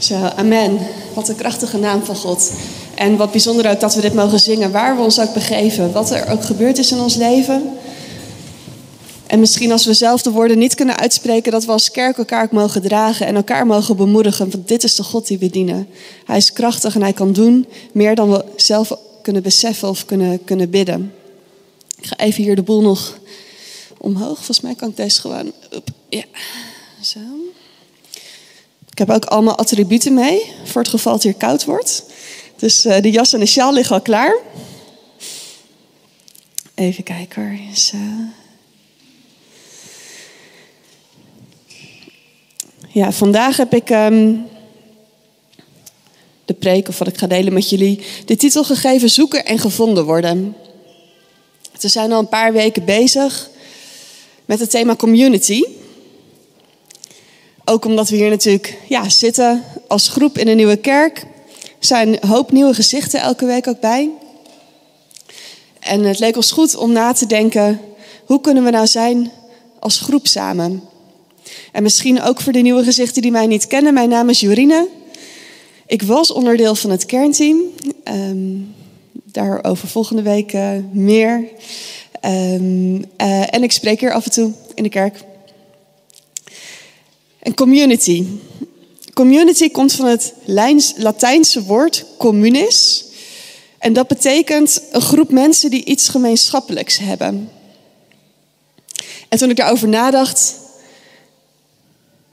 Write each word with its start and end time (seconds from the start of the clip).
Zo, 0.00 0.14
amen. 0.14 0.78
Wat 1.14 1.28
een 1.28 1.36
krachtige 1.36 1.78
naam 1.78 2.04
van 2.04 2.16
God. 2.16 2.52
En 2.94 3.16
wat 3.16 3.30
bijzonder 3.30 3.70
ook 3.70 3.80
dat 3.80 3.94
we 3.94 4.00
dit 4.00 4.14
mogen 4.14 4.40
zingen, 4.40 4.70
waar 4.70 4.96
we 4.96 5.02
ons 5.02 5.20
ook 5.20 5.34
begeven, 5.34 5.92
wat 5.92 6.10
er 6.10 6.28
ook 6.28 6.44
gebeurd 6.44 6.78
is 6.78 6.92
in 6.92 7.00
ons 7.00 7.14
leven. 7.14 7.62
En 9.26 9.40
misschien 9.40 9.72
als 9.72 9.84
we 9.84 9.94
zelf 9.94 10.22
de 10.22 10.30
woorden 10.30 10.58
niet 10.58 10.74
kunnen 10.74 10.98
uitspreken, 10.98 11.52
dat 11.52 11.64
we 11.64 11.72
als 11.72 11.90
kerk 11.90 12.18
elkaar 12.18 12.44
ook 12.44 12.50
mogen 12.50 12.82
dragen 12.82 13.26
en 13.26 13.36
elkaar 13.36 13.66
mogen 13.66 13.96
bemoedigen. 13.96 14.50
Want 14.50 14.68
dit 14.68 14.84
is 14.84 14.94
de 14.94 15.02
God 15.02 15.26
die 15.26 15.38
we 15.38 15.50
dienen. 15.50 15.88
Hij 16.24 16.36
is 16.36 16.52
krachtig 16.52 16.94
en 16.94 17.02
hij 17.02 17.12
kan 17.12 17.32
doen 17.32 17.66
meer 17.92 18.14
dan 18.14 18.30
we 18.30 18.44
zelf 18.56 18.96
kunnen 19.22 19.42
beseffen 19.42 19.88
of 19.88 20.04
kunnen, 20.04 20.44
kunnen 20.44 20.70
bidden. 20.70 21.12
Ik 21.96 22.06
ga 22.06 22.16
even 22.16 22.42
hier 22.42 22.56
de 22.56 22.62
boel 22.62 22.82
nog 22.82 23.18
omhoog. 23.98 24.36
Volgens 24.36 24.60
mij 24.60 24.74
kan 24.74 24.88
ik 24.88 24.96
deze 24.96 25.20
gewoon. 25.20 25.52
Ja, 26.08 26.24
zo. 27.00 27.18
Ik 29.00 29.06
heb 29.06 29.16
ook 29.16 29.24
allemaal 29.24 29.56
attributen 29.56 30.14
mee 30.14 30.52
voor 30.64 30.80
het 30.80 30.90
geval 30.90 31.12
het 31.12 31.22
hier 31.22 31.34
koud 31.34 31.64
wordt. 31.64 32.04
Dus 32.56 32.86
uh, 32.86 33.00
de 33.00 33.10
jas 33.10 33.32
en 33.32 33.40
de 33.40 33.46
sjaal 33.46 33.72
liggen 33.72 33.94
al 33.94 34.02
klaar. 34.02 34.36
Even 36.74 37.04
kijken 37.04 37.42
hoor. 37.42 37.74
Zo. 37.76 37.96
Ja, 42.88 43.12
vandaag 43.12 43.56
heb 43.56 43.74
ik 43.74 43.90
um, 43.90 44.46
de 46.44 46.54
preek, 46.54 46.88
of 46.88 46.98
wat 46.98 47.08
ik 47.08 47.18
ga 47.18 47.26
delen 47.26 47.52
met 47.52 47.70
jullie, 47.70 48.04
de 48.24 48.36
titel 48.36 48.64
gegeven 48.64 49.10
Zoeken 49.10 49.44
en 49.44 49.58
gevonden 49.58 50.04
worden. 50.04 50.56
We 51.80 51.88
zijn 51.88 52.12
al 52.12 52.18
een 52.18 52.28
paar 52.28 52.52
weken 52.52 52.84
bezig 52.84 53.50
met 54.44 54.60
het 54.60 54.70
thema 54.70 54.96
community. 54.96 55.62
Ook 57.70 57.84
omdat 57.84 58.08
we 58.08 58.16
hier 58.16 58.30
natuurlijk 58.30 58.78
ja, 58.88 59.08
zitten 59.08 59.64
als 59.88 60.08
groep 60.08 60.38
in 60.38 60.48
een 60.48 60.56
nieuwe 60.56 60.76
kerk. 60.76 61.18
Er 61.18 61.86
zijn 61.86 62.08
een 62.08 62.28
hoop 62.28 62.52
nieuwe 62.52 62.74
gezichten 62.74 63.20
elke 63.20 63.46
week 63.46 63.66
ook 63.66 63.80
bij. 63.80 64.10
En 65.80 66.04
het 66.04 66.18
leek 66.18 66.36
ons 66.36 66.52
goed 66.52 66.76
om 66.76 66.92
na 66.92 67.12
te 67.12 67.26
denken, 67.26 67.80
hoe 68.24 68.40
kunnen 68.40 68.64
we 68.64 68.70
nou 68.70 68.86
zijn 68.86 69.30
als 69.78 70.00
groep 70.00 70.26
samen? 70.26 70.82
En 71.72 71.82
misschien 71.82 72.22
ook 72.22 72.40
voor 72.40 72.52
de 72.52 72.60
nieuwe 72.60 72.84
gezichten 72.84 73.22
die 73.22 73.30
mij 73.30 73.46
niet 73.46 73.66
kennen. 73.66 73.94
Mijn 73.94 74.08
naam 74.08 74.28
is 74.28 74.40
Jorine. 74.40 74.88
Ik 75.86 76.02
was 76.02 76.32
onderdeel 76.32 76.74
van 76.74 76.90
het 76.90 77.06
kernteam. 77.06 77.60
Um, 78.04 78.74
daarover 79.24 79.88
volgende 79.88 80.22
week 80.22 80.52
uh, 80.52 80.70
meer. 80.92 81.44
Um, 82.24 82.96
uh, 82.96 83.54
en 83.54 83.62
ik 83.62 83.72
spreek 83.72 84.00
hier 84.00 84.12
af 84.12 84.24
en 84.24 84.30
toe 84.30 84.52
in 84.74 84.82
de 84.82 84.88
kerk. 84.88 85.28
En 87.42 87.54
community. 87.54 88.24
Community 89.12 89.70
komt 89.70 89.92
van 89.92 90.06
het 90.06 90.32
Latijnse 90.96 91.62
woord 91.62 92.04
communis. 92.16 93.04
En 93.78 93.92
dat 93.92 94.08
betekent 94.08 94.82
een 94.92 95.00
groep 95.00 95.30
mensen 95.30 95.70
die 95.70 95.84
iets 95.84 96.08
gemeenschappelijks 96.08 96.98
hebben. 96.98 97.50
En 99.28 99.38
toen 99.38 99.50
ik 99.50 99.56
daarover 99.56 99.88
nadacht, 99.88 100.54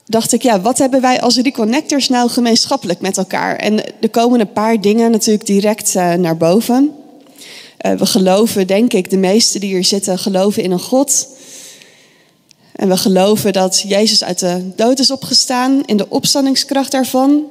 dacht 0.05 0.33
ik, 0.33 0.41
ja, 0.41 0.61
wat 0.61 0.78
hebben 0.78 1.02
wij 1.02 1.22
als 1.22 1.38
reconnectors 1.38 2.09
nou 2.09 2.30
gemeenschappelijk 2.30 3.02
met 3.02 3.17
elkaar? 3.17 3.55
En 3.55 4.02
er 4.02 4.09
komen 4.09 4.39
een 4.39 4.52
paar 4.52 4.81
dingen 4.81 5.11
natuurlijk 5.11 5.45
direct 5.45 5.95
uh, 5.95 6.13
naar 6.13 6.38
boven. 6.38 6.95
Uh, 7.81 7.94
we 7.94 8.05
geloven, 8.05 8.67
denk 8.67 8.94
ik, 8.94 9.09
de 9.09 9.17
meesten 9.17 9.59
die 9.59 9.73
hier 9.73 9.85
zitten, 9.85 10.19
geloven 10.19 10.63
in 10.63 10.72
een 10.72 10.80
God. 10.80 11.28
En 12.78 12.89
we 12.89 12.97
geloven 12.97 13.53
dat 13.53 13.83
Jezus 13.88 14.23
uit 14.23 14.39
de 14.39 14.70
dood 14.75 15.00
is 15.00 15.11
opgestaan, 15.11 15.86
in 15.86 15.97
de 15.97 16.09
opstandingskracht 16.09 16.92
daarvan. 16.92 17.45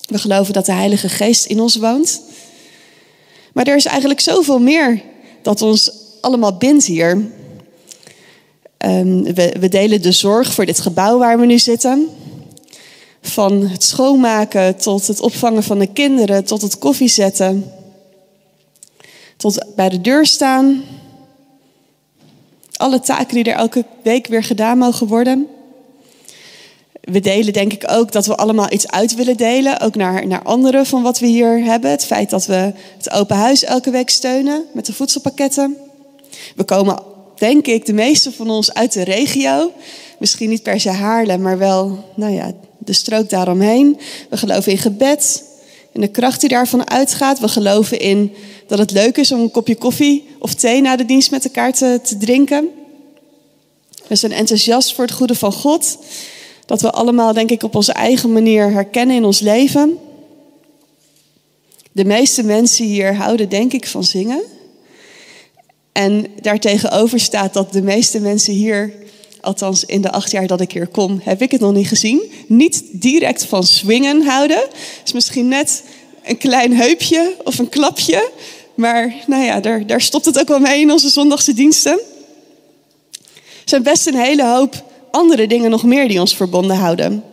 We 0.00 0.18
geloven 0.18 0.52
dat 0.52 0.66
de 0.66 0.72
Heilige 0.72 1.08
Geest 1.08 1.44
in 1.44 1.60
ons 1.60 1.76
woont. 1.76 2.20
Maar 3.52 3.66
er 3.66 3.76
is 3.76 3.84
eigenlijk 3.84 4.20
zoveel 4.20 4.58
meer 4.58 5.02
dat 5.42 5.62
ons 5.62 5.90
allemaal 6.20 6.56
bindt 6.56 6.84
hier. 6.84 7.10
Um, 8.78 9.34
we, 9.34 9.54
we 9.60 9.68
delen 9.68 10.02
de 10.02 10.12
zorg 10.12 10.52
voor 10.52 10.66
dit 10.66 10.80
gebouw 10.80 11.18
waar 11.18 11.38
we 11.38 11.46
nu 11.46 11.58
zitten. 11.58 12.08
Van 13.22 13.66
het 13.66 13.82
schoonmaken 13.82 14.76
tot 14.76 15.06
het 15.06 15.20
opvangen 15.20 15.62
van 15.62 15.78
de 15.78 15.92
kinderen, 15.92 16.44
tot 16.44 16.62
het 16.62 16.78
koffie 16.78 17.08
zetten. 17.08 17.72
Tot 19.36 19.64
bij 19.76 19.88
de 19.88 20.00
deur 20.00 20.26
staan. 20.26 20.82
Alle 22.84 23.00
taken 23.00 23.34
die 23.34 23.44
er 23.44 23.58
elke 23.58 23.84
week 24.02 24.26
weer 24.26 24.42
gedaan 24.42 24.78
mogen 24.78 25.06
worden. 25.06 25.46
We 27.00 27.20
delen 27.20 27.52
denk 27.52 27.72
ik 27.72 27.84
ook 27.90 28.12
dat 28.12 28.26
we 28.26 28.36
allemaal 28.36 28.72
iets 28.72 28.88
uit 28.88 29.14
willen 29.14 29.36
delen. 29.36 29.80
Ook 29.80 29.94
naar, 29.94 30.26
naar 30.26 30.42
anderen 30.42 30.86
van 30.86 31.02
wat 31.02 31.18
we 31.18 31.26
hier 31.26 31.64
hebben. 31.64 31.90
Het 31.90 32.04
feit 32.04 32.30
dat 32.30 32.46
we 32.46 32.72
het 32.96 33.10
open 33.10 33.36
huis 33.36 33.64
elke 33.64 33.90
week 33.90 34.10
steunen 34.10 34.64
met 34.72 34.86
de 34.86 34.92
voedselpakketten. 34.92 35.76
We 36.56 36.64
komen 36.64 36.98
denk 37.36 37.66
ik, 37.66 37.86
de 37.86 37.92
meeste 37.92 38.32
van 38.32 38.50
ons 38.50 38.74
uit 38.74 38.92
de 38.92 39.04
regio. 39.04 39.72
Misschien 40.18 40.48
niet 40.48 40.62
per 40.62 40.80
se 40.80 40.90
Haarlem, 40.90 41.42
maar 41.42 41.58
wel 41.58 42.04
nou 42.14 42.32
ja, 42.32 42.52
de 42.78 42.92
strook 42.92 43.28
daaromheen. 43.28 43.98
We 44.30 44.36
geloven 44.36 44.72
in 44.72 44.78
gebed, 44.78 45.44
in 45.94 46.00
de 46.00 46.08
kracht 46.08 46.40
die 46.40 46.48
daarvan 46.48 46.90
uitgaat. 46.90 47.38
We 47.38 47.48
geloven 47.48 47.98
in 47.98 48.32
dat 48.66 48.78
het 48.78 48.90
leuk 48.90 49.16
is 49.16 49.32
om 49.32 49.40
een 49.40 49.50
kopje 49.50 49.76
koffie 49.76 50.24
of 50.38 50.54
thee 50.54 50.80
na 50.80 50.96
de 50.96 51.04
dienst 51.04 51.30
met 51.30 51.44
elkaar 51.44 51.72
te, 51.72 52.00
te 52.02 52.16
drinken. 52.16 52.68
We 54.06 54.16
zijn 54.16 54.32
enthousiast 54.32 54.94
voor 54.94 55.04
het 55.04 55.14
goede 55.14 55.34
van 55.34 55.52
God. 55.52 55.98
Dat 56.66 56.80
we 56.80 56.90
allemaal, 56.90 57.32
denk 57.32 57.50
ik, 57.50 57.62
op 57.62 57.74
onze 57.74 57.92
eigen 57.92 58.32
manier 58.32 58.72
herkennen 58.72 59.16
in 59.16 59.24
ons 59.24 59.40
leven. 59.40 59.98
De 61.92 62.04
meeste 62.04 62.42
mensen 62.42 62.84
hier 62.84 63.14
houden, 63.14 63.48
denk 63.48 63.72
ik, 63.72 63.86
van 63.86 64.04
zingen. 64.04 64.42
En 65.92 66.26
daartegenover 66.40 67.20
staat 67.20 67.54
dat 67.54 67.72
de 67.72 67.82
meeste 67.82 68.20
mensen 68.20 68.52
hier, 68.52 68.92
althans 69.44 69.84
in 69.84 70.00
de 70.00 70.10
acht 70.10 70.30
jaar 70.30 70.46
dat 70.46 70.60
ik 70.60 70.72
hier 70.72 70.86
kom, 70.86 71.20
heb 71.22 71.42
ik 71.42 71.50
het 71.50 71.60
nog 71.60 71.72
niet 71.72 71.88
gezien, 71.88 72.32
niet 72.46 72.82
direct 72.92 73.44
van 73.44 73.64
swingen 73.64 74.22
houden. 74.22 74.64
is 75.04 75.12
misschien 75.12 75.48
net 75.48 75.82
een 76.22 76.38
klein 76.38 76.76
heupje 76.76 77.36
of 77.44 77.58
een 77.58 77.68
klapje. 77.68 78.30
Maar 78.74 79.14
nou 79.26 79.44
ja, 79.44 79.60
daar, 79.60 79.86
daar 79.86 80.00
stopt 80.00 80.24
het 80.24 80.40
ook 80.40 80.48
wel 80.48 80.58
mee 80.58 80.80
in 80.80 80.92
onze 80.92 81.08
zondagse 81.08 81.52
diensten. 81.52 82.00
Er 83.32 83.70
zijn 83.70 83.82
best 83.82 84.06
een 84.06 84.14
hele 84.14 84.44
hoop 84.44 84.84
andere 85.10 85.46
dingen 85.46 85.70
nog 85.70 85.84
meer 85.84 86.08
die 86.08 86.20
ons 86.20 86.36
verbonden 86.36 86.76
houden. 86.76 87.24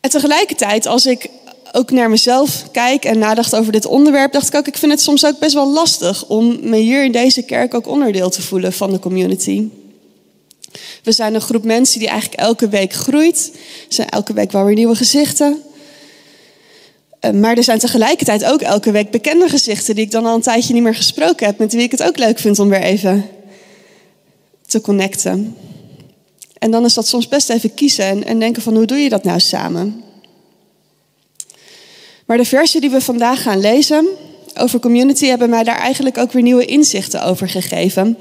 En 0.00 0.10
tegelijkertijd, 0.10 0.86
als 0.86 1.06
ik 1.06 1.30
ook 1.72 1.90
naar 1.90 2.10
mezelf 2.10 2.70
kijk 2.72 3.04
en 3.04 3.18
nadacht 3.18 3.54
over 3.54 3.72
dit 3.72 3.86
onderwerp, 3.86 4.32
dacht 4.32 4.48
ik 4.48 4.54
ook, 4.54 4.66
ik 4.66 4.76
vind 4.76 4.92
het 4.92 5.00
soms 5.00 5.26
ook 5.26 5.38
best 5.38 5.54
wel 5.54 5.70
lastig 5.70 6.26
om 6.26 6.58
me 6.62 6.76
hier 6.76 7.04
in 7.04 7.12
deze 7.12 7.42
kerk 7.42 7.74
ook 7.74 7.86
onderdeel 7.86 8.30
te 8.30 8.42
voelen 8.42 8.72
van 8.72 8.90
de 8.90 8.98
community. 8.98 9.68
We 11.02 11.12
zijn 11.12 11.34
een 11.34 11.40
groep 11.40 11.64
mensen 11.64 11.98
die 11.98 12.08
eigenlijk 12.08 12.40
elke 12.40 12.68
week 12.68 12.92
groeit. 12.92 13.50
Er 13.88 13.94
zijn 13.94 14.08
elke 14.08 14.32
week 14.32 14.52
wel 14.52 14.64
weer 14.64 14.74
nieuwe 14.74 14.94
gezichten. 14.94 15.62
Eh, 17.20 17.30
maar 17.30 17.56
er 17.56 17.64
zijn 17.64 17.78
tegelijkertijd 17.78 18.44
ook 18.44 18.60
elke 18.60 18.90
week 18.90 19.10
bekende 19.10 19.48
gezichten 19.48 19.94
die 19.94 20.04
ik 20.04 20.10
dan 20.10 20.26
al 20.26 20.34
een 20.34 20.40
tijdje 20.40 20.74
niet 20.74 20.82
meer 20.82 20.94
gesproken 20.94 21.46
heb, 21.46 21.58
met 21.58 21.72
wie 21.72 21.82
ik 21.82 21.90
het 21.90 22.02
ook 22.02 22.18
leuk 22.18 22.38
vind 22.38 22.58
om 22.58 22.68
weer 22.68 22.82
even 22.82 23.28
te 24.66 24.80
connecten. 24.80 25.56
En 26.58 26.70
dan 26.70 26.84
is 26.84 26.94
dat 26.94 27.08
soms 27.08 27.28
best 27.28 27.50
even 27.50 27.74
kiezen 27.74 28.04
en, 28.04 28.24
en 28.24 28.38
denken 28.38 28.62
van 28.62 28.74
hoe 28.74 28.86
doe 28.86 28.98
je 28.98 29.08
dat 29.08 29.24
nou 29.24 29.40
samen? 29.40 30.02
Maar 32.26 32.36
de 32.36 32.44
versen 32.44 32.80
die 32.80 32.90
we 32.90 33.00
vandaag 33.00 33.42
gaan 33.42 33.60
lezen 33.60 34.06
over 34.54 34.80
community 34.80 35.26
hebben 35.26 35.50
mij 35.50 35.64
daar 35.64 35.78
eigenlijk 35.78 36.18
ook 36.18 36.32
weer 36.32 36.42
nieuwe 36.42 36.64
inzichten 36.64 37.22
over 37.22 37.48
gegeven. 37.48 38.18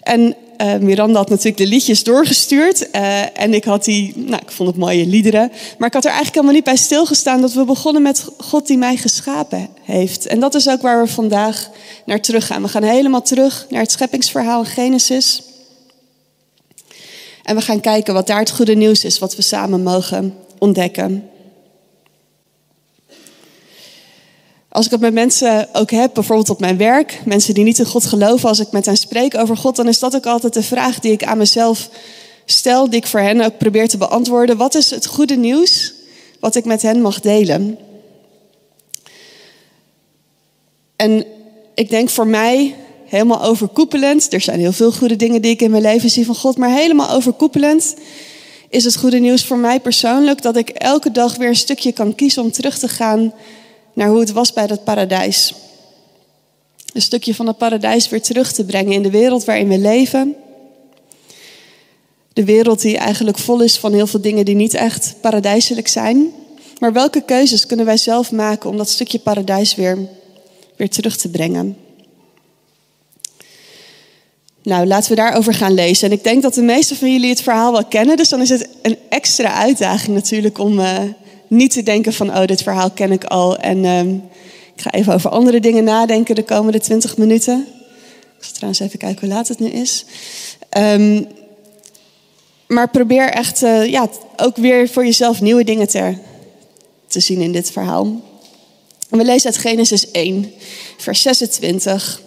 En 0.00 0.36
uh, 0.62 0.76
Miranda 0.76 1.18
had 1.18 1.28
natuurlijk 1.28 1.56
de 1.56 1.66
liedjes 1.66 2.02
doorgestuurd. 2.02 2.88
Uh, 2.92 3.40
en 3.40 3.54
ik 3.54 3.64
had 3.64 3.84
die, 3.84 4.12
nou, 4.16 4.42
ik 4.42 4.50
vond 4.50 4.68
het 4.68 4.78
mooie 4.78 5.06
liederen. 5.06 5.52
Maar 5.78 5.88
ik 5.88 5.94
had 5.94 6.04
er 6.04 6.10
eigenlijk 6.10 6.34
helemaal 6.34 6.54
niet 6.54 6.64
bij 6.64 6.76
stilgestaan 6.76 7.40
dat 7.40 7.52
we 7.52 7.64
begonnen 7.64 8.02
met 8.02 8.26
God 8.38 8.66
die 8.66 8.78
mij 8.78 8.96
geschapen 8.96 9.68
heeft. 9.82 10.26
En 10.26 10.40
dat 10.40 10.54
is 10.54 10.68
ook 10.68 10.82
waar 10.82 11.02
we 11.02 11.10
vandaag 11.10 11.70
naar 12.04 12.20
terug 12.20 12.46
gaan. 12.46 12.62
We 12.62 12.68
gaan 12.68 12.82
helemaal 12.82 13.22
terug 13.22 13.66
naar 13.70 13.80
het 13.80 13.90
scheppingsverhaal 13.90 14.60
in 14.60 14.66
Genesis. 14.66 15.42
En 17.42 17.56
we 17.56 17.62
gaan 17.62 17.80
kijken 17.80 18.14
wat 18.14 18.26
daar 18.26 18.38
het 18.38 18.50
goede 18.50 18.74
nieuws 18.74 19.04
is, 19.04 19.18
wat 19.18 19.36
we 19.36 19.42
samen 19.42 19.82
mogen 19.82 20.34
ontdekken. 20.58 21.28
Als 24.78 24.86
ik 24.86 24.92
het 24.92 25.02
met 25.02 25.12
mensen 25.12 25.68
ook 25.72 25.90
heb, 25.90 26.14
bijvoorbeeld 26.14 26.50
op 26.50 26.60
mijn 26.60 26.76
werk, 26.76 27.20
mensen 27.24 27.54
die 27.54 27.64
niet 27.64 27.78
in 27.78 27.86
God 27.86 28.04
geloven, 28.04 28.48
als 28.48 28.60
ik 28.60 28.70
met 28.70 28.86
hen 28.86 28.96
spreek 28.96 29.36
over 29.36 29.56
God, 29.56 29.76
dan 29.76 29.88
is 29.88 29.98
dat 29.98 30.16
ook 30.16 30.26
altijd 30.26 30.54
de 30.54 30.62
vraag 30.62 30.98
die 31.00 31.12
ik 31.12 31.24
aan 31.24 31.38
mezelf 31.38 31.88
stel, 32.44 32.90
die 32.90 32.98
ik 32.98 33.06
voor 33.06 33.20
hen 33.20 33.40
ook 33.40 33.58
probeer 33.58 33.88
te 33.88 33.96
beantwoorden. 33.96 34.56
Wat 34.56 34.74
is 34.74 34.90
het 34.90 35.06
goede 35.06 35.36
nieuws 35.36 35.94
wat 36.40 36.54
ik 36.54 36.64
met 36.64 36.82
hen 36.82 37.00
mag 37.00 37.20
delen? 37.20 37.78
En 40.96 41.24
ik 41.74 41.90
denk 41.90 42.08
voor 42.08 42.26
mij 42.26 42.74
helemaal 43.04 43.42
overkoepelend, 43.42 44.32
er 44.32 44.40
zijn 44.40 44.60
heel 44.60 44.72
veel 44.72 44.92
goede 44.92 45.16
dingen 45.16 45.42
die 45.42 45.50
ik 45.50 45.62
in 45.62 45.70
mijn 45.70 45.82
leven 45.82 46.10
zie 46.10 46.26
van 46.26 46.34
God, 46.34 46.56
maar 46.56 46.70
helemaal 46.70 47.10
overkoepelend 47.10 47.94
is 48.68 48.84
het 48.84 48.96
goede 48.96 49.18
nieuws 49.18 49.44
voor 49.44 49.58
mij 49.58 49.80
persoonlijk 49.80 50.42
dat 50.42 50.56
ik 50.56 50.68
elke 50.68 51.10
dag 51.10 51.36
weer 51.36 51.48
een 51.48 51.56
stukje 51.56 51.92
kan 51.92 52.14
kiezen 52.14 52.42
om 52.42 52.52
terug 52.52 52.78
te 52.78 52.88
gaan 52.88 53.32
naar 53.98 54.08
hoe 54.08 54.20
het 54.20 54.32
was 54.32 54.52
bij 54.52 54.66
dat 54.66 54.84
paradijs. 54.84 55.54
Een 56.92 57.02
stukje 57.02 57.34
van 57.34 57.46
het 57.46 57.58
paradijs 57.58 58.08
weer 58.08 58.22
terug 58.22 58.52
te 58.52 58.64
brengen 58.64 58.92
in 58.92 59.02
de 59.02 59.10
wereld 59.10 59.44
waarin 59.44 59.68
we 59.68 59.78
leven. 59.78 60.36
De 62.32 62.44
wereld 62.44 62.80
die 62.80 62.96
eigenlijk 62.96 63.38
vol 63.38 63.60
is 63.60 63.76
van 63.76 63.92
heel 63.92 64.06
veel 64.06 64.20
dingen 64.20 64.44
die 64.44 64.54
niet 64.54 64.74
echt 64.74 65.14
paradijselijk 65.20 65.88
zijn. 65.88 66.32
Maar 66.78 66.92
welke 66.92 67.22
keuzes 67.22 67.66
kunnen 67.66 67.86
wij 67.86 67.96
zelf 67.96 68.32
maken 68.32 68.70
om 68.70 68.76
dat 68.76 68.88
stukje 68.88 69.18
paradijs 69.18 69.74
weer, 69.74 69.98
weer 70.76 70.90
terug 70.90 71.16
te 71.16 71.30
brengen? 71.30 71.76
Nou, 74.62 74.86
laten 74.86 75.10
we 75.10 75.16
daarover 75.16 75.54
gaan 75.54 75.74
lezen. 75.74 76.10
En 76.10 76.16
ik 76.16 76.24
denk 76.24 76.42
dat 76.42 76.54
de 76.54 76.62
meesten 76.62 76.96
van 76.96 77.12
jullie 77.12 77.30
het 77.30 77.42
verhaal 77.42 77.72
wel 77.72 77.84
kennen. 77.84 78.16
Dus 78.16 78.28
dan 78.28 78.40
is 78.40 78.48
het 78.48 78.68
een 78.82 78.98
extra 79.08 79.52
uitdaging 79.54 80.14
natuurlijk 80.16 80.58
om 80.58 80.78
uh, 80.78 80.98
niet 81.48 81.72
te 81.72 81.82
denken 81.82 82.12
van... 82.12 82.28
oh, 82.28 82.44
dit 82.44 82.62
verhaal 82.62 82.90
ken 82.90 83.12
ik 83.12 83.24
al. 83.24 83.58
En 83.58 83.84
uh, 83.84 84.00
ik 84.74 84.82
ga 84.82 84.90
even 84.90 85.14
over 85.14 85.30
andere 85.30 85.60
dingen 85.60 85.84
nadenken 85.84 86.34
de 86.34 86.44
komende 86.44 86.80
20 86.80 87.16
minuten. 87.16 87.66
Ik 88.38 88.44
zal 88.44 88.52
trouwens 88.52 88.80
even 88.80 88.98
kijken 88.98 89.20
hoe 89.20 89.34
laat 89.34 89.48
het 89.48 89.58
nu 89.58 89.68
is. 89.68 90.04
Um, 90.78 91.26
maar 92.68 92.90
probeer 92.90 93.30
echt 93.30 93.62
uh, 93.62 93.86
ja, 93.86 94.08
ook 94.36 94.56
weer 94.56 94.88
voor 94.88 95.04
jezelf 95.04 95.40
nieuwe 95.40 95.64
dingen 95.64 95.88
te, 95.88 96.14
te 97.06 97.20
zien 97.20 97.40
in 97.40 97.52
dit 97.52 97.70
verhaal. 97.70 98.20
we 99.08 99.24
lezen 99.24 99.50
uit 99.50 99.60
Genesis 99.60 100.10
1, 100.10 100.52
vers 100.96 101.22
26. 101.22 102.20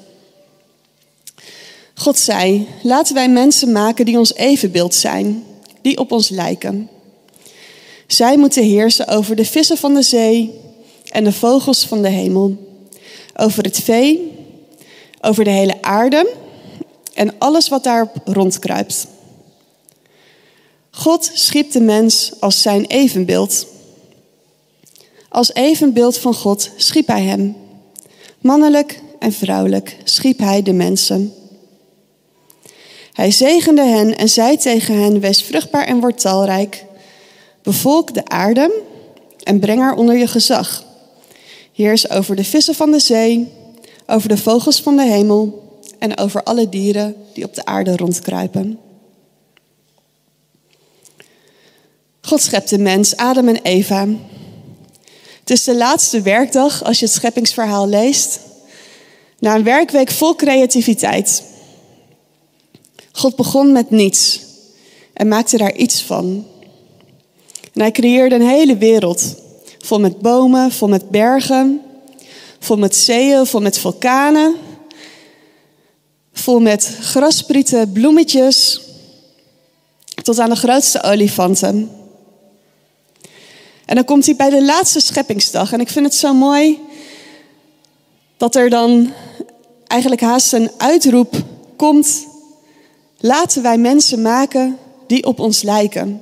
God 1.93 2.17
zei: 2.17 2.67
Laten 2.81 3.15
wij 3.15 3.29
mensen 3.29 3.71
maken 3.71 4.05
die 4.05 4.17
ons 4.17 4.33
evenbeeld 4.33 4.95
zijn, 4.95 5.43
die 5.81 5.97
op 5.97 6.11
ons 6.11 6.29
lijken. 6.29 6.89
Zij 8.13 8.37
moeten 8.37 8.63
heersen 8.63 9.07
over 9.07 9.35
de 9.35 9.45
vissen 9.45 9.77
van 9.77 9.93
de 9.93 10.01
zee 10.01 10.59
en 11.09 11.23
de 11.23 11.31
vogels 11.31 11.85
van 11.85 12.01
de 12.01 12.09
hemel, 12.09 12.57
over 13.35 13.63
het 13.63 13.79
vee, 13.79 14.31
over 15.21 15.43
de 15.43 15.49
hele 15.49 15.81
aarde 15.81 16.33
en 17.13 17.33
alles 17.37 17.69
wat 17.69 17.83
daarop 17.83 18.15
rondkruipt. 18.25 19.07
God 20.89 21.31
schiep 21.33 21.71
de 21.71 21.79
mens 21.79 22.31
als 22.39 22.61
zijn 22.61 22.85
evenbeeld. 22.85 23.67
Als 25.29 25.53
evenbeeld 25.53 26.17
van 26.17 26.33
God 26.33 26.69
schiep 26.75 27.07
hij 27.07 27.23
hem. 27.23 27.55
Mannelijk 28.39 29.01
en 29.19 29.31
vrouwelijk 29.31 29.97
schiep 30.03 30.39
hij 30.39 30.61
de 30.61 30.73
mensen. 30.73 31.33
Hij 33.13 33.31
zegende 33.31 33.83
hen 33.83 34.17
en 34.17 34.29
zei 34.29 34.57
tegen 34.57 35.01
hen: 35.01 35.19
Wees 35.19 35.43
vruchtbaar 35.43 35.85
en 35.85 35.99
word 35.99 36.19
talrijk. 36.19 36.89
Bevolk 37.63 38.13
de 38.13 38.25
aarde 38.25 38.81
en 39.43 39.59
breng 39.59 39.79
haar 39.79 39.95
onder 39.95 40.17
je 40.17 40.27
gezag. 40.27 40.83
Heers 41.73 42.09
over 42.09 42.35
de 42.35 42.43
vissen 42.43 42.75
van 42.75 42.91
de 42.91 42.99
zee, 42.99 43.51
over 44.05 44.29
de 44.29 44.37
vogels 44.37 44.81
van 44.81 44.95
de 44.95 45.05
hemel 45.05 45.69
en 45.99 46.17
over 46.17 46.43
alle 46.43 46.69
dieren 46.69 47.15
die 47.33 47.43
op 47.43 47.53
de 47.55 47.65
aarde 47.65 47.95
rondkruipen. 47.95 48.79
God 52.21 52.41
schept 52.41 52.69
de 52.69 52.77
mens, 52.77 53.15
Adam 53.15 53.47
en 53.47 53.61
Eva. 53.61 54.07
Het 55.39 55.49
is 55.49 55.63
de 55.63 55.75
laatste 55.75 56.21
werkdag 56.21 56.83
als 56.83 56.99
je 56.99 57.05
het 57.05 57.13
scheppingsverhaal 57.13 57.87
leest. 57.87 58.39
Na 59.39 59.55
een 59.55 59.63
werkweek 59.63 60.11
vol 60.11 60.35
creativiteit. 60.35 61.43
God 63.11 63.35
begon 63.35 63.71
met 63.71 63.89
niets 63.89 64.39
en 65.13 65.27
maakte 65.27 65.57
daar 65.57 65.75
iets 65.75 66.03
van. 66.03 66.45
En 67.73 67.81
hij 67.81 67.91
creëerde 67.91 68.35
een 68.35 68.47
hele 68.47 68.77
wereld. 68.77 69.35
Vol 69.77 69.99
met 69.99 70.19
bomen, 70.19 70.71
vol 70.71 70.87
met 70.87 71.09
bergen, 71.09 71.81
vol 72.59 72.77
met 72.77 72.95
zeeën, 72.95 73.45
vol 73.45 73.61
met 73.61 73.77
vulkanen. 73.77 74.55
Vol 76.33 76.59
met 76.59 76.97
grasprieten, 77.01 77.91
bloemetjes, 77.91 78.81
tot 80.23 80.39
aan 80.39 80.49
de 80.49 80.55
grootste 80.55 81.03
olifanten. 81.03 81.91
En 83.85 83.95
dan 83.95 84.05
komt 84.05 84.25
hij 84.25 84.35
bij 84.35 84.49
de 84.49 84.63
laatste 84.63 84.99
scheppingsdag. 84.99 85.73
En 85.73 85.79
ik 85.79 85.89
vind 85.89 86.05
het 86.05 86.15
zo 86.15 86.33
mooi 86.33 86.79
dat 88.37 88.55
er 88.55 88.69
dan 88.69 89.13
eigenlijk 89.87 90.21
haast 90.21 90.53
een 90.53 90.71
uitroep 90.77 91.35
komt. 91.75 92.25
Laten 93.17 93.61
wij 93.61 93.77
mensen 93.77 94.21
maken 94.21 94.77
die 95.07 95.25
op 95.25 95.39
ons 95.39 95.61
lijken. 95.61 96.21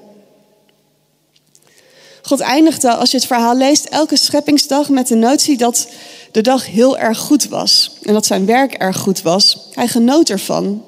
God 2.30 2.40
eindigde, 2.40 2.94
als 2.94 3.12
je 3.12 3.18
het 3.18 3.26
verhaal 3.26 3.56
leest, 3.56 3.86
elke 3.86 4.18
scheppingsdag 4.18 4.90
met 4.90 5.08
de 5.08 5.16
notie 5.16 5.58
dat 5.58 5.88
de 6.31 6.42
dag 6.42 6.66
heel 6.66 6.98
erg 6.98 7.18
goed 7.18 7.48
was. 7.48 7.92
En 8.02 8.14
dat 8.14 8.26
zijn 8.26 8.46
werk 8.46 8.74
erg 8.74 8.98
goed 8.98 9.22
was. 9.22 9.58
Hij 9.74 9.88
genoot 9.88 10.30
ervan. 10.30 10.84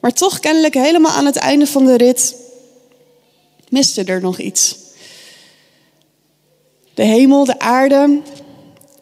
Maar 0.00 0.12
toch 0.12 0.40
kennelijk 0.40 0.74
helemaal 0.74 1.12
aan 1.12 1.26
het 1.26 1.36
einde 1.36 1.66
van 1.66 1.86
de 1.86 1.96
rit 1.96 2.34
miste 3.68 4.04
er 4.04 4.20
nog 4.20 4.38
iets. 4.38 4.76
De 6.94 7.04
hemel, 7.04 7.44
de 7.44 7.58
aarde, 7.58 8.20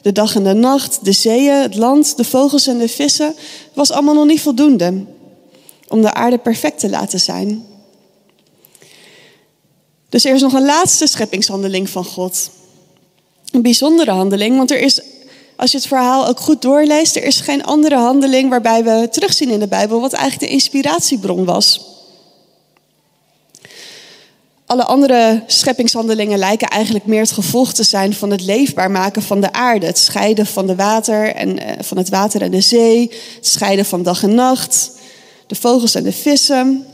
de 0.02 0.12
dag 0.12 0.34
en 0.34 0.44
de 0.44 0.54
nacht, 0.54 1.04
de 1.04 1.12
zeeën, 1.12 1.62
het 1.62 1.76
land, 1.76 2.16
de 2.16 2.24
vogels 2.24 2.66
en 2.66 2.78
de 2.78 2.88
vissen, 2.88 3.34
was 3.74 3.90
allemaal 3.90 4.14
nog 4.14 4.26
niet 4.26 4.40
voldoende 4.40 5.04
om 5.88 6.02
de 6.02 6.14
aarde 6.14 6.38
perfect 6.38 6.78
te 6.78 6.88
laten 6.88 7.20
zijn. 7.20 7.69
Dus 10.10 10.24
er 10.24 10.34
is 10.34 10.40
nog 10.40 10.52
een 10.52 10.64
laatste 10.64 11.06
scheppingshandeling 11.06 11.90
van 11.90 12.04
God. 12.04 12.50
Een 13.50 13.62
bijzondere 13.62 14.10
handeling, 14.10 14.56
want 14.56 14.70
er 14.70 14.80
is, 14.80 15.00
als 15.56 15.70
je 15.70 15.76
het 15.76 15.86
verhaal 15.86 16.26
ook 16.26 16.40
goed 16.40 16.62
doorleest, 16.62 17.16
er 17.16 17.24
is 17.24 17.40
geen 17.40 17.64
andere 17.64 17.96
handeling 17.96 18.50
waarbij 18.50 18.84
we 18.84 19.08
terugzien 19.10 19.50
in 19.50 19.58
de 19.58 19.68
Bijbel 19.68 20.00
wat 20.00 20.12
eigenlijk 20.12 20.42
de 20.42 20.56
inspiratiebron 20.56 21.44
was. 21.44 21.80
Alle 24.66 24.84
andere 24.84 25.42
scheppingshandelingen 25.46 26.38
lijken 26.38 26.68
eigenlijk 26.68 27.06
meer 27.06 27.20
het 27.20 27.32
gevolg 27.32 27.72
te 27.72 27.82
zijn 27.82 28.14
van 28.14 28.30
het 28.30 28.42
leefbaar 28.42 28.90
maken 28.90 29.22
van 29.22 29.40
de 29.40 29.52
aarde. 29.52 29.86
Het 29.86 29.98
scheiden 29.98 30.46
van, 30.46 30.66
de 30.66 30.74
water 30.74 31.34
en, 31.34 31.48
uh, 31.48 31.72
van 31.80 31.96
het 31.96 32.08
water 32.08 32.42
en 32.42 32.50
de 32.50 32.60
zee. 32.60 33.10
Het 33.36 33.46
scheiden 33.46 33.84
van 33.84 34.02
dag 34.02 34.22
en 34.22 34.34
nacht. 34.34 34.90
De 35.46 35.54
vogels 35.54 35.94
en 35.94 36.02
de 36.02 36.12
vissen. 36.12 36.86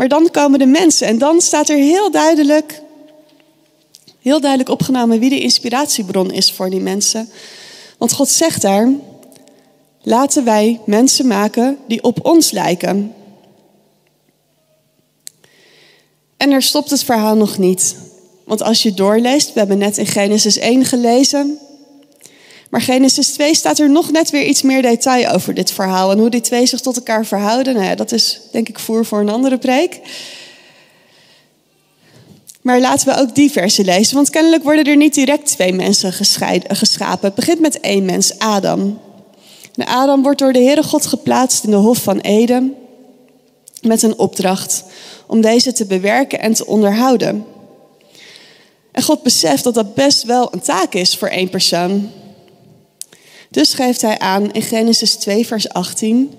Maar 0.00 0.08
dan 0.08 0.30
komen 0.30 0.58
de 0.58 0.66
mensen 0.66 1.06
en 1.06 1.18
dan 1.18 1.40
staat 1.40 1.68
er 1.68 1.76
heel 1.76 2.10
duidelijk, 2.10 2.82
heel 4.20 4.40
duidelijk 4.40 4.70
opgenomen 4.70 5.18
wie 5.18 5.30
de 5.30 5.40
inspiratiebron 5.40 6.30
is 6.30 6.52
voor 6.52 6.70
die 6.70 6.80
mensen. 6.80 7.28
Want 7.98 8.12
God 8.12 8.28
zegt 8.28 8.62
daar, 8.62 8.88
laten 10.02 10.44
wij 10.44 10.80
mensen 10.86 11.26
maken 11.26 11.78
die 11.86 12.02
op 12.02 12.26
ons 12.26 12.50
lijken. 12.50 13.14
En 16.36 16.50
er 16.50 16.62
stopt 16.62 16.90
het 16.90 17.04
verhaal 17.04 17.36
nog 17.36 17.58
niet. 17.58 17.96
Want 18.44 18.62
als 18.62 18.82
je 18.82 18.94
doorleest, 18.94 19.52
we 19.52 19.58
hebben 19.58 19.78
net 19.78 19.98
in 19.98 20.06
Genesis 20.06 20.58
1 20.58 20.84
gelezen. 20.84 21.58
Maar 22.70 22.80
Genesis 22.80 23.32
2 23.32 23.54
staat 23.54 23.78
er 23.78 23.90
nog 23.90 24.10
net 24.10 24.30
weer 24.30 24.44
iets 24.44 24.62
meer 24.62 24.82
detail 24.82 25.30
over 25.30 25.54
dit 25.54 25.72
verhaal. 25.72 26.10
En 26.10 26.18
hoe 26.18 26.30
die 26.30 26.40
twee 26.40 26.66
zich 26.66 26.80
tot 26.80 26.96
elkaar 26.96 27.26
verhouden, 27.26 27.74
nou 27.74 27.86
ja, 27.86 27.94
dat 27.94 28.12
is 28.12 28.40
denk 28.52 28.68
ik 28.68 28.78
voer 28.78 29.04
voor 29.04 29.20
een 29.20 29.28
andere 29.28 29.58
preek. 29.58 30.00
Maar 32.60 32.80
laten 32.80 33.08
we 33.08 33.20
ook 33.20 33.34
die 33.34 33.50
versen 33.50 33.84
lezen, 33.84 34.14
want 34.14 34.30
kennelijk 34.30 34.62
worden 34.62 34.84
er 34.84 34.96
niet 34.96 35.14
direct 35.14 35.46
twee 35.46 35.72
mensen 35.72 36.12
geschapen. 36.68 37.26
Het 37.26 37.34
begint 37.34 37.60
met 37.60 37.80
één 37.80 38.04
mens, 38.04 38.38
Adam. 38.38 39.00
En 39.74 39.86
Adam 39.86 40.22
wordt 40.22 40.38
door 40.38 40.52
de 40.52 40.62
Heere 40.62 40.82
God 40.82 41.06
geplaatst 41.06 41.64
in 41.64 41.70
de 41.70 41.76
Hof 41.76 41.98
van 41.98 42.18
Eden 42.18 42.74
met 43.82 44.02
een 44.02 44.18
opdracht 44.18 44.84
om 45.26 45.40
deze 45.40 45.72
te 45.72 45.84
bewerken 45.84 46.40
en 46.40 46.54
te 46.54 46.66
onderhouden. 46.66 47.44
En 48.92 49.02
God 49.02 49.22
beseft 49.22 49.64
dat 49.64 49.74
dat 49.74 49.94
best 49.94 50.22
wel 50.22 50.48
een 50.52 50.60
taak 50.60 50.94
is 50.94 51.16
voor 51.16 51.28
één 51.28 51.50
persoon. 51.50 52.10
Dus 53.50 53.74
geeft 53.74 54.02
hij 54.02 54.18
aan 54.18 54.52
in 54.52 54.62
Genesis 54.62 55.14
2, 55.14 55.46
vers 55.46 55.68
18: 55.68 56.30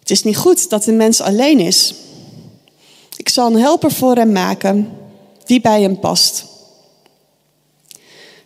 Het 0.00 0.10
is 0.10 0.22
niet 0.22 0.36
goed 0.36 0.70
dat 0.70 0.84
de 0.84 0.92
mens 0.92 1.20
alleen 1.20 1.60
is. 1.60 1.94
Ik 3.16 3.28
zal 3.28 3.46
een 3.46 3.60
helper 3.60 3.92
voor 3.92 4.16
hem 4.16 4.32
maken 4.32 4.90
die 5.44 5.60
bij 5.60 5.82
hem 5.82 5.98
past. 5.98 6.44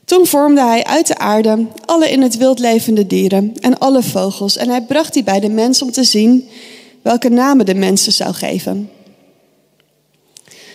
Toen 0.04 0.26
vormde 0.26 0.60
hij 0.60 0.84
uit 0.84 1.06
de 1.06 1.18
aarde 1.18 1.66
alle 1.84 2.10
in 2.10 2.22
het 2.22 2.36
wild 2.36 2.58
levende 2.58 3.06
dieren 3.06 3.52
en 3.60 3.78
alle 3.78 4.02
vogels 4.02 4.56
en 4.56 4.68
hij 4.68 4.82
bracht 4.82 5.12
die 5.12 5.22
bij 5.22 5.40
de 5.40 5.48
mens 5.48 5.82
om 5.82 5.90
te 5.90 6.04
zien 6.04 6.48
welke 7.02 7.28
namen 7.28 7.66
de 7.66 7.74
mensen 7.74 8.12
zou 8.12 8.34
geven. 8.34 8.90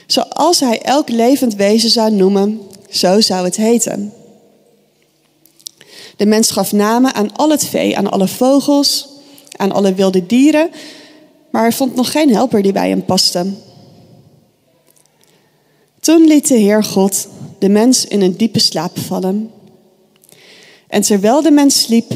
Zoals 0.08 0.60
hij 0.60 0.82
elk 0.82 1.10
levend 1.10 1.56
wezen 1.56 1.90
zou 1.90 2.12
noemen, 2.12 2.62
zo 2.90 3.22
zou 3.22 3.46
het 3.46 3.56
heten. 3.56 4.14
De 6.18 6.26
mens 6.26 6.52
gaf 6.52 6.72
namen 6.72 7.14
aan 7.14 7.36
al 7.36 7.50
het 7.50 7.66
vee, 7.66 7.98
aan 7.98 8.12
alle 8.12 8.28
vogels, 8.28 9.08
aan 9.56 9.72
alle 9.72 9.94
wilde 9.94 10.26
dieren, 10.26 10.70
maar 11.52 11.62
hij 11.62 11.72
vond 11.72 11.96
nog 11.96 12.12
geen 12.12 12.34
helper 12.34 12.62
die 12.62 12.72
bij 12.72 12.90
hem 12.90 13.06
paste. 13.06 13.46
Toen 16.00 16.28
liet 16.28 16.48
de 16.48 16.58
Heer 16.58 16.84
God 16.84 17.28
de 17.60 17.70
mens 17.70 18.06
in 18.06 18.22
een 18.22 18.38
diepe 18.38 18.60
slaap 18.60 19.00
vallen. 19.00 19.52
En 20.88 21.02
terwijl 21.02 21.42
de 21.42 21.52
mens 21.52 21.82
sliep, 21.82 22.12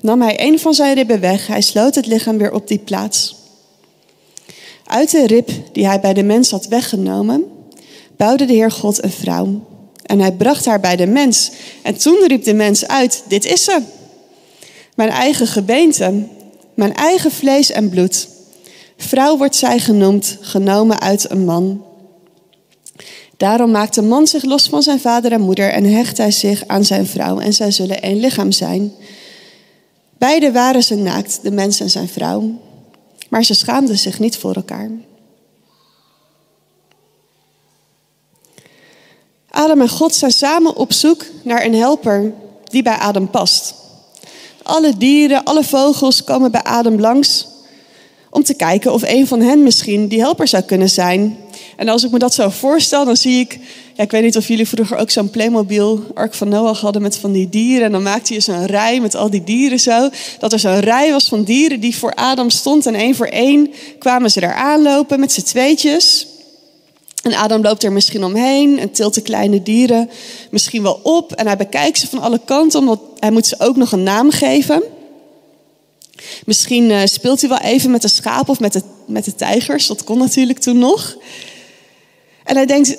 nam 0.00 0.22
hij 0.22 0.46
een 0.46 0.58
van 0.58 0.74
zijn 0.74 0.94
ribben 0.94 1.20
weg. 1.20 1.46
Hij 1.46 1.60
sloot 1.60 1.94
het 1.94 2.06
lichaam 2.06 2.38
weer 2.38 2.52
op 2.52 2.68
die 2.68 2.78
plaats. 2.78 3.36
Uit 4.84 5.10
de 5.10 5.26
rib 5.26 5.50
die 5.72 5.86
hij 5.86 6.00
bij 6.00 6.14
de 6.14 6.22
mens 6.22 6.50
had 6.50 6.66
weggenomen, 6.66 7.44
bouwde 8.16 8.44
de 8.44 8.52
Heer 8.52 8.70
God 8.70 9.02
een 9.02 9.10
vrouw. 9.10 9.60
En 10.10 10.20
hij 10.20 10.32
bracht 10.32 10.64
haar 10.64 10.80
bij 10.80 10.96
de 10.96 11.06
mens. 11.06 11.50
En 11.82 11.98
toen 11.98 12.24
riep 12.26 12.44
de 12.44 12.54
mens 12.54 12.86
uit: 12.86 13.22
Dit 13.28 13.44
is 13.44 13.64
ze. 13.64 13.82
Mijn 14.94 15.10
eigen 15.10 15.46
gebeente, 15.46 16.26
mijn 16.74 16.94
eigen 16.94 17.30
vlees 17.30 17.70
en 17.70 17.88
bloed. 17.88 18.28
Vrouw 18.96 19.36
wordt 19.36 19.56
zij 19.56 19.78
genoemd, 19.78 20.38
genomen 20.40 21.00
uit 21.00 21.30
een 21.30 21.44
man. 21.44 21.84
Daarom 23.36 23.70
maakt 23.70 23.94
de 23.94 24.02
man 24.02 24.26
zich 24.26 24.44
los 24.44 24.68
van 24.68 24.82
zijn 24.82 25.00
vader 25.00 25.32
en 25.32 25.40
moeder 25.40 25.70
en 25.70 25.84
hecht 25.84 26.16
hij 26.16 26.30
zich 26.30 26.66
aan 26.66 26.84
zijn 26.84 27.06
vrouw 27.06 27.38
en 27.38 27.52
zij 27.52 27.70
zullen 27.70 28.02
één 28.02 28.20
lichaam 28.20 28.52
zijn. 28.52 28.92
Beiden 30.18 30.52
waren 30.52 30.82
ze 30.82 30.94
naakt, 30.94 31.38
de 31.42 31.50
mens 31.50 31.80
en 31.80 31.90
zijn 31.90 32.08
vrouw, 32.08 32.50
maar 33.28 33.44
ze 33.44 33.54
schaamden 33.54 33.98
zich 33.98 34.18
niet 34.18 34.36
voor 34.36 34.54
elkaar. 34.54 34.90
Adam 39.50 39.80
en 39.80 39.88
God 39.88 40.14
zijn 40.14 40.32
samen 40.32 40.76
op 40.76 40.92
zoek 40.92 41.24
naar 41.42 41.64
een 41.64 41.74
helper 41.74 42.32
die 42.64 42.82
bij 42.82 42.96
Adam 42.96 43.30
past. 43.30 43.74
Alle 44.62 44.96
dieren, 44.96 45.44
alle 45.44 45.64
vogels 45.64 46.24
komen 46.24 46.50
bij 46.50 46.62
Adam 46.62 47.00
langs 47.00 47.46
om 48.30 48.42
te 48.42 48.54
kijken 48.54 48.92
of 48.92 49.02
een 49.02 49.26
van 49.26 49.40
hen 49.40 49.62
misschien 49.62 50.08
die 50.08 50.20
helper 50.20 50.48
zou 50.48 50.62
kunnen 50.62 50.88
zijn. 50.88 51.38
En 51.76 51.88
als 51.88 52.04
ik 52.04 52.10
me 52.10 52.18
dat 52.18 52.34
zo 52.34 52.48
voorstel, 52.48 53.04
dan 53.04 53.16
zie 53.16 53.40
ik, 53.40 53.58
ja, 53.94 54.02
ik 54.02 54.10
weet 54.10 54.22
niet 54.22 54.36
of 54.36 54.48
jullie 54.48 54.68
vroeger 54.68 54.96
ook 54.96 55.10
zo'n 55.10 55.30
Playmobil 55.30 56.04
Ark 56.14 56.34
van 56.34 56.48
Noach 56.48 56.80
hadden 56.80 57.02
met 57.02 57.16
van 57.16 57.32
die 57.32 57.48
dieren. 57.48 57.84
En 57.84 57.92
dan 57.92 58.02
maakte 58.02 58.34
je 58.34 58.40
zo'n 58.40 58.66
rij 58.66 59.00
met 59.00 59.14
al 59.14 59.30
die 59.30 59.44
dieren 59.44 59.80
zo. 59.80 60.08
Dat 60.38 60.52
er 60.52 60.58
zo'n 60.58 60.80
rij 60.80 61.10
was 61.10 61.28
van 61.28 61.44
dieren 61.44 61.80
die 61.80 61.96
voor 61.96 62.14
Adam 62.14 62.50
stond. 62.50 62.86
En 62.86 62.94
één 62.94 63.14
voor 63.14 63.26
één 63.26 63.70
kwamen 63.98 64.30
ze 64.30 64.40
daar 64.40 64.54
aanlopen 64.54 65.20
met 65.20 65.32
z'n 65.32 65.42
tweetjes. 65.42 66.26
En 67.22 67.34
Adam 67.34 67.62
loopt 67.62 67.82
er 67.82 67.92
misschien 67.92 68.24
omheen 68.24 68.78
en 68.78 68.90
tilt 68.90 69.14
de 69.14 69.20
kleine 69.20 69.62
dieren 69.62 70.10
misschien 70.50 70.82
wel 70.82 71.00
op. 71.02 71.32
En 71.32 71.46
hij 71.46 71.56
bekijkt 71.56 71.98
ze 71.98 72.08
van 72.08 72.20
alle 72.20 72.40
kanten, 72.44 72.78
omdat 72.80 73.00
hij 73.18 73.30
moet 73.30 73.46
ze 73.46 73.54
ook 73.58 73.76
nog 73.76 73.92
een 73.92 74.02
naam 74.02 74.30
geven. 74.30 74.82
Misschien 76.44 76.90
eh, 76.90 77.00
speelt 77.04 77.40
hij 77.40 77.50
wel 77.50 77.58
even 77.58 77.90
met 77.90 78.02
de 78.02 78.08
schapen 78.08 78.48
of 78.48 78.60
met 78.60 78.72
de, 78.72 78.82
met 79.06 79.24
de 79.24 79.34
tijgers. 79.34 79.86
Dat 79.86 80.04
kon 80.04 80.18
natuurlijk 80.18 80.58
toen 80.58 80.78
nog. 80.78 81.16
En 82.44 82.56
hij 82.56 82.66
denkt 82.66 82.96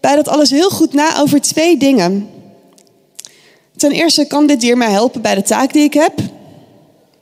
bij 0.00 0.16
dat 0.16 0.28
alles 0.28 0.50
heel 0.50 0.70
goed 0.70 0.92
na 0.92 1.18
over 1.18 1.40
twee 1.40 1.76
dingen. 1.76 2.30
Ten 3.76 3.92
eerste 3.92 4.26
kan 4.26 4.46
dit 4.46 4.60
dier 4.60 4.76
mij 4.76 4.90
helpen 4.90 5.22
bij 5.22 5.34
de 5.34 5.42
taak 5.42 5.72
die 5.72 5.84
ik 5.84 5.94
heb. 5.94 6.14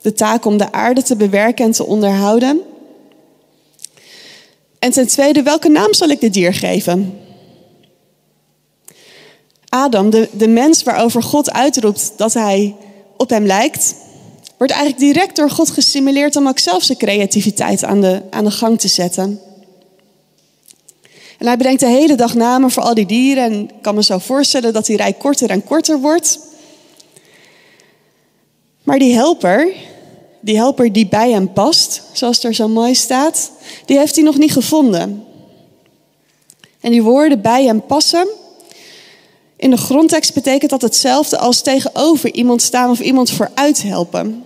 De 0.01 0.13
taak 0.13 0.45
om 0.45 0.57
de 0.57 0.71
aarde 0.71 1.03
te 1.03 1.15
bewerken 1.15 1.65
en 1.65 1.71
te 1.71 1.85
onderhouden. 1.85 2.61
En 4.79 4.91
ten 4.91 5.07
tweede, 5.07 5.43
welke 5.43 5.69
naam 5.69 5.93
zal 5.93 6.09
ik 6.09 6.19
dit 6.19 6.33
dier 6.33 6.53
geven? 6.53 7.19
Adam, 9.69 10.09
de, 10.09 10.29
de 10.31 10.47
mens 10.47 10.83
waarover 10.83 11.23
God 11.23 11.51
uitroept 11.51 12.13
dat 12.15 12.33
hij 12.33 12.75
op 13.17 13.29
hem 13.29 13.45
lijkt, 13.45 13.95
wordt 14.57 14.73
eigenlijk 14.73 15.01
direct 15.13 15.35
door 15.35 15.49
God 15.49 15.69
gestimuleerd 15.69 16.35
om 16.35 16.47
ook 16.47 16.59
zelf 16.59 16.83
zijn 16.83 16.97
creativiteit 16.97 17.83
aan 17.83 18.01
de, 18.01 18.21
aan 18.29 18.43
de 18.43 18.51
gang 18.51 18.79
te 18.79 18.87
zetten. 18.87 19.39
En 21.37 21.45
hij 21.45 21.57
bedenkt 21.57 21.79
de 21.79 21.87
hele 21.87 22.15
dag 22.15 22.35
namen 22.35 22.71
voor 22.71 22.83
al 22.83 22.93
die 22.93 23.05
dieren 23.05 23.43
en 23.43 23.69
kan 23.81 23.95
me 23.95 24.03
zo 24.03 24.17
voorstellen 24.17 24.73
dat 24.73 24.85
die 24.85 24.97
rij 24.97 25.13
korter 25.13 25.49
en 25.49 25.63
korter 25.63 25.99
wordt. 25.99 26.39
Maar 28.83 28.99
die 28.99 29.13
helper, 29.13 29.73
die 30.39 30.55
helper 30.55 30.93
die 30.93 31.07
bij 31.07 31.31
hem 31.31 31.53
past, 31.53 32.01
zoals 32.19 32.43
er 32.43 32.53
zo 32.53 32.67
mooi 32.67 32.95
staat, 32.95 33.51
die 33.85 33.97
heeft 33.97 34.15
hij 34.15 34.23
nog 34.23 34.37
niet 34.37 34.51
gevonden. 34.51 35.23
En 36.79 36.91
die 36.91 37.03
woorden 37.03 37.41
bij 37.41 37.65
hem 37.65 37.85
passen, 37.85 38.27
in 39.55 39.69
de 39.69 39.77
grondtekst 39.77 40.33
betekent 40.33 40.71
dat 40.71 40.81
hetzelfde 40.81 41.37
als 41.37 41.61
tegenover 41.61 42.33
iemand 42.33 42.61
staan 42.61 42.89
of 42.89 42.99
iemand 42.99 43.31
vooruit 43.31 43.81
helpen. 43.81 44.45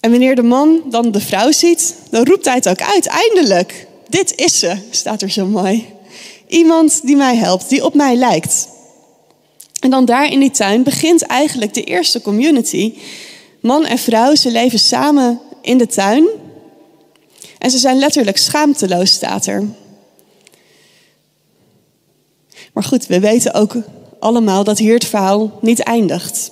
En 0.00 0.10
wanneer 0.10 0.34
de 0.34 0.42
man 0.42 0.82
dan 0.90 1.10
de 1.10 1.20
vrouw 1.20 1.52
ziet, 1.52 1.94
dan 2.10 2.24
roept 2.24 2.44
hij 2.44 2.54
het 2.54 2.68
ook 2.68 2.82
uit. 2.82 3.06
Eindelijk, 3.06 3.86
dit 4.08 4.34
is 4.34 4.58
ze, 4.58 4.76
staat 4.90 5.22
er 5.22 5.30
zo 5.30 5.46
mooi. 5.46 5.86
Iemand 6.46 7.00
die 7.06 7.16
mij 7.16 7.36
helpt, 7.36 7.68
die 7.68 7.84
op 7.84 7.94
mij 7.94 8.16
lijkt. 8.16 8.68
En 9.80 9.90
dan 9.90 10.04
daar 10.04 10.32
in 10.32 10.40
die 10.40 10.50
tuin 10.50 10.82
begint 10.82 11.22
eigenlijk 11.22 11.74
de 11.74 11.84
eerste 11.84 12.20
community. 12.20 12.94
Man 13.62 13.86
en 13.86 13.98
vrouw, 13.98 14.34
ze 14.34 14.50
leven 14.50 14.78
samen 14.78 15.40
in 15.60 15.78
de 15.78 15.86
tuin. 15.86 16.26
En 17.58 17.70
ze 17.70 17.78
zijn 17.78 17.98
letterlijk 17.98 18.36
schaamteloos, 18.36 19.12
staat 19.12 19.46
er. 19.46 19.64
Maar 22.72 22.84
goed, 22.84 23.06
we 23.06 23.20
weten 23.20 23.54
ook 23.54 23.76
allemaal 24.18 24.64
dat 24.64 24.78
hier 24.78 24.94
het 24.94 25.04
verhaal 25.04 25.58
niet 25.60 25.80
eindigt. 25.80 26.50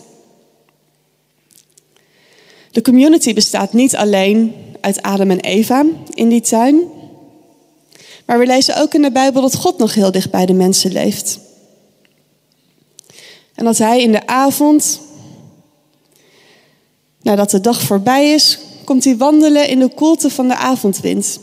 De 2.70 2.82
community 2.82 3.34
bestaat 3.34 3.72
niet 3.72 3.96
alleen 3.96 4.54
uit 4.80 5.02
Adam 5.02 5.30
en 5.30 5.40
Eva 5.40 5.84
in 6.10 6.28
die 6.28 6.40
tuin. 6.40 6.82
Maar 8.26 8.38
we 8.38 8.46
lezen 8.46 8.80
ook 8.80 8.94
in 8.94 9.02
de 9.02 9.12
Bijbel 9.12 9.42
dat 9.42 9.54
God 9.54 9.78
nog 9.78 9.94
heel 9.94 10.10
dicht 10.10 10.30
bij 10.30 10.46
de 10.46 10.52
mensen 10.52 10.92
leeft. 10.92 11.38
En 13.54 13.64
dat 13.64 13.78
hij 13.78 14.02
in 14.02 14.12
de 14.12 14.26
avond, 14.26 15.00
nadat 17.22 17.50
de 17.50 17.60
dag 17.60 17.80
voorbij 17.80 18.32
is, 18.32 18.58
komt 18.84 19.04
hij 19.04 19.16
wandelen 19.16 19.68
in 19.68 19.78
de 19.78 19.88
koelte 19.88 20.30
van 20.30 20.48
de 20.48 20.56
avondwind. 20.56 21.40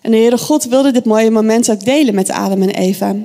En 0.00 0.10
de 0.10 0.16
Heere 0.16 0.38
God 0.38 0.64
wilde 0.64 0.90
dit 0.90 1.04
mooie 1.04 1.30
moment 1.30 1.70
ook 1.70 1.84
delen 1.84 2.14
met 2.14 2.30
Adam 2.30 2.62
en 2.62 2.70
Eva. 2.70 3.16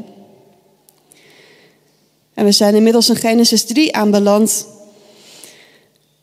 En 2.33 2.45
we 2.45 2.51
zijn 2.51 2.75
inmiddels 2.75 3.09
in 3.09 3.15
Genesis 3.15 3.65
3 3.65 3.95
aanbeland, 3.95 4.67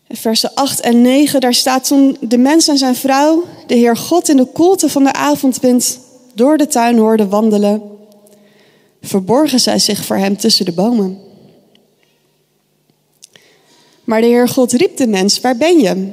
versen 0.08 0.54
8 0.54 0.80
en 0.80 1.02
9, 1.02 1.40
daar 1.40 1.54
staat 1.54 1.86
toen 1.86 2.16
de 2.20 2.38
mens 2.38 2.68
en 2.68 2.78
zijn 2.78 2.94
vrouw 2.94 3.44
de 3.66 3.74
Heer 3.74 3.96
God 3.96 4.28
in 4.28 4.36
de 4.36 4.44
koelte 4.44 4.88
van 4.88 5.04
de 5.04 5.12
avondwind 5.12 5.98
door 6.34 6.56
de 6.56 6.66
tuin 6.66 6.98
hoorden 6.98 7.28
wandelen, 7.28 7.82
verborgen 9.02 9.60
zij 9.60 9.78
zich 9.78 10.04
voor 10.04 10.16
hem 10.16 10.36
tussen 10.36 10.64
de 10.64 10.72
bomen. 10.72 11.31
Maar 14.04 14.20
de 14.20 14.26
Heer 14.26 14.48
God 14.48 14.72
riep 14.72 14.96
de 14.96 15.06
mens, 15.06 15.40
waar 15.40 15.56
ben 15.56 15.80
je? 15.80 16.10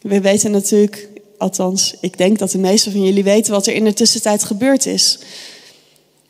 We 0.00 0.20
weten 0.20 0.50
natuurlijk, 0.50 1.08
althans, 1.38 1.94
ik 2.00 2.18
denk 2.18 2.38
dat 2.38 2.50
de 2.50 2.58
meesten 2.58 2.92
van 2.92 3.04
jullie 3.04 3.24
weten 3.24 3.52
wat 3.52 3.66
er 3.66 3.74
in 3.74 3.84
de 3.84 3.92
tussentijd 3.92 4.44
gebeurd 4.44 4.86
is. 4.86 5.18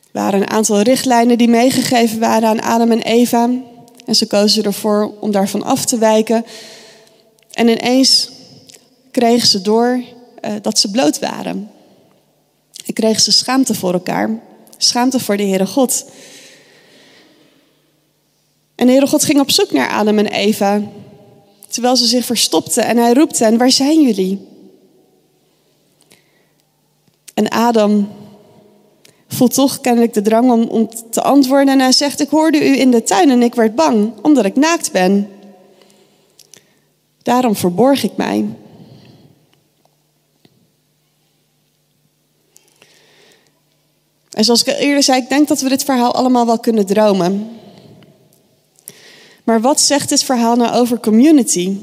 Er 0.01 0.21
waren 0.21 0.41
een 0.41 0.49
aantal 0.49 0.81
richtlijnen 0.81 1.37
die 1.37 1.47
meegegeven 1.47 2.19
waren 2.19 2.49
aan 2.49 2.61
Adam 2.61 2.91
en 2.91 3.01
Eva. 3.01 3.49
En 4.05 4.15
ze 4.15 4.27
kozen 4.27 4.63
ervoor 4.63 5.13
om 5.19 5.31
daarvan 5.31 5.63
af 5.63 5.85
te 5.85 5.97
wijken. 5.97 6.45
En 7.51 7.67
ineens 7.67 8.29
kregen 9.11 9.47
ze 9.47 9.61
door 9.61 10.03
uh, 10.45 10.53
dat 10.61 10.79
ze 10.79 10.91
bloot 10.91 11.19
waren. 11.19 11.69
En 12.85 12.93
kregen 12.93 13.21
ze 13.21 13.31
schaamte 13.31 13.73
voor 13.73 13.93
elkaar. 13.93 14.39
Schaamte 14.77 15.19
voor 15.19 15.37
de 15.37 15.43
Heere 15.43 15.65
God. 15.65 16.05
En 18.81 18.87
de 18.87 18.93
Heere 18.93 19.07
God 19.07 19.23
ging 19.23 19.39
op 19.39 19.51
zoek 19.51 19.71
naar 19.71 19.89
Adam 19.89 20.17
en 20.17 20.27
Eva. 20.27 20.81
Terwijl 21.67 21.95
ze 21.95 22.05
zich 22.05 22.25
verstopten. 22.25 22.85
En 22.85 22.97
hij 22.97 23.13
roepte 23.13 23.43
hen, 23.43 23.57
waar 23.57 23.71
zijn 23.71 24.01
jullie? 24.01 24.47
En 27.33 27.49
Adam 27.49 28.09
voelt 29.27 29.53
toch 29.53 29.81
kennelijk 29.81 30.13
de 30.13 30.21
drang 30.21 30.51
om, 30.51 30.63
om 30.63 30.89
te 31.09 31.21
antwoorden. 31.21 31.73
En 31.73 31.79
hij 31.79 31.91
zegt, 31.91 32.19
ik 32.19 32.29
hoorde 32.29 32.69
u 32.69 32.79
in 32.79 32.91
de 32.91 33.03
tuin 33.03 33.29
en 33.29 33.41
ik 33.41 33.55
werd 33.55 33.75
bang, 33.75 34.13
omdat 34.21 34.45
ik 34.45 34.55
naakt 34.55 34.91
ben. 34.91 35.29
Daarom 37.23 37.55
verborg 37.55 38.03
ik 38.03 38.17
mij. 38.17 38.45
En 44.29 44.43
zoals 44.43 44.63
ik 44.63 44.79
eerder 44.79 45.03
zei, 45.03 45.21
ik 45.21 45.29
denk 45.29 45.47
dat 45.47 45.61
we 45.61 45.69
dit 45.69 45.83
verhaal 45.83 46.15
allemaal 46.15 46.45
wel 46.45 46.59
kunnen 46.59 46.85
dromen. 46.85 47.59
Maar 49.51 49.61
wat 49.61 49.81
zegt 49.81 50.09
dit 50.09 50.23
verhaal 50.23 50.55
nou 50.55 50.75
over 50.75 50.99
community? 50.99 51.77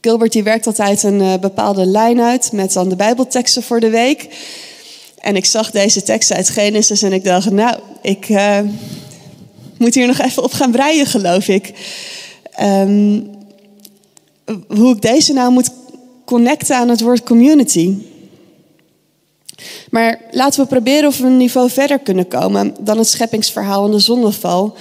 Gilbert 0.00 0.32
die 0.32 0.42
werkt 0.42 0.66
altijd 0.66 1.02
een 1.02 1.20
uh, 1.20 1.34
bepaalde 1.38 1.86
lijn 1.86 2.20
uit 2.20 2.52
met 2.52 2.72
dan 2.72 2.88
de 2.88 2.96
Bijbelteksten 2.96 3.62
voor 3.62 3.80
de 3.80 3.90
week. 3.90 4.28
En 5.18 5.36
ik 5.36 5.44
zag 5.44 5.70
deze 5.70 6.02
tekst 6.02 6.32
uit 6.32 6.48
Genesis 6.48 7.02
en 7.02 7.12
ik 7.12 7.24
dacht, 7.24 7.50
nou, 7.50 7.78
ik 8.02 8.28
uh, 8.28 8.60
moet 9.78 9.94
hier 9.94 10.06
nog 10.06 10.18
even 10.18 10.42
op 10.42 10.52
gaan 10.52 10.70
breien, 10.70 11.06
geloof 11.06 11.48
ik. 11.48 11.72
Um, 12.60 13.30
hoe 14.68 14.94
ik 14.94 15.02
deze 15.02 15.32
nou 15.32 15.52
moet 15.52 15.70
connecten 16.24 16.76
aan 16.76 16.88
het 16.88 17.00
woord 17.00 17.22
community. 17.22 17.94
Maar 19.90 20.20
laten 20.30 20.60
we 20.60 20.66
proberen 20.66 21.08
of 21.08 21.18
we 21.18 21.26
een 21.26 21.36
niveau 21.36 21.70
verder 21.70 21.98
kunnen 21.98 22.28
komen 22.28 22.74
dan 22.80 22.98
het 22.98 23.08
scheppingsverhaal 23.08 23.84
en 23.84 23.90
de 23.90 23.98
zondeval. 23.98 24.76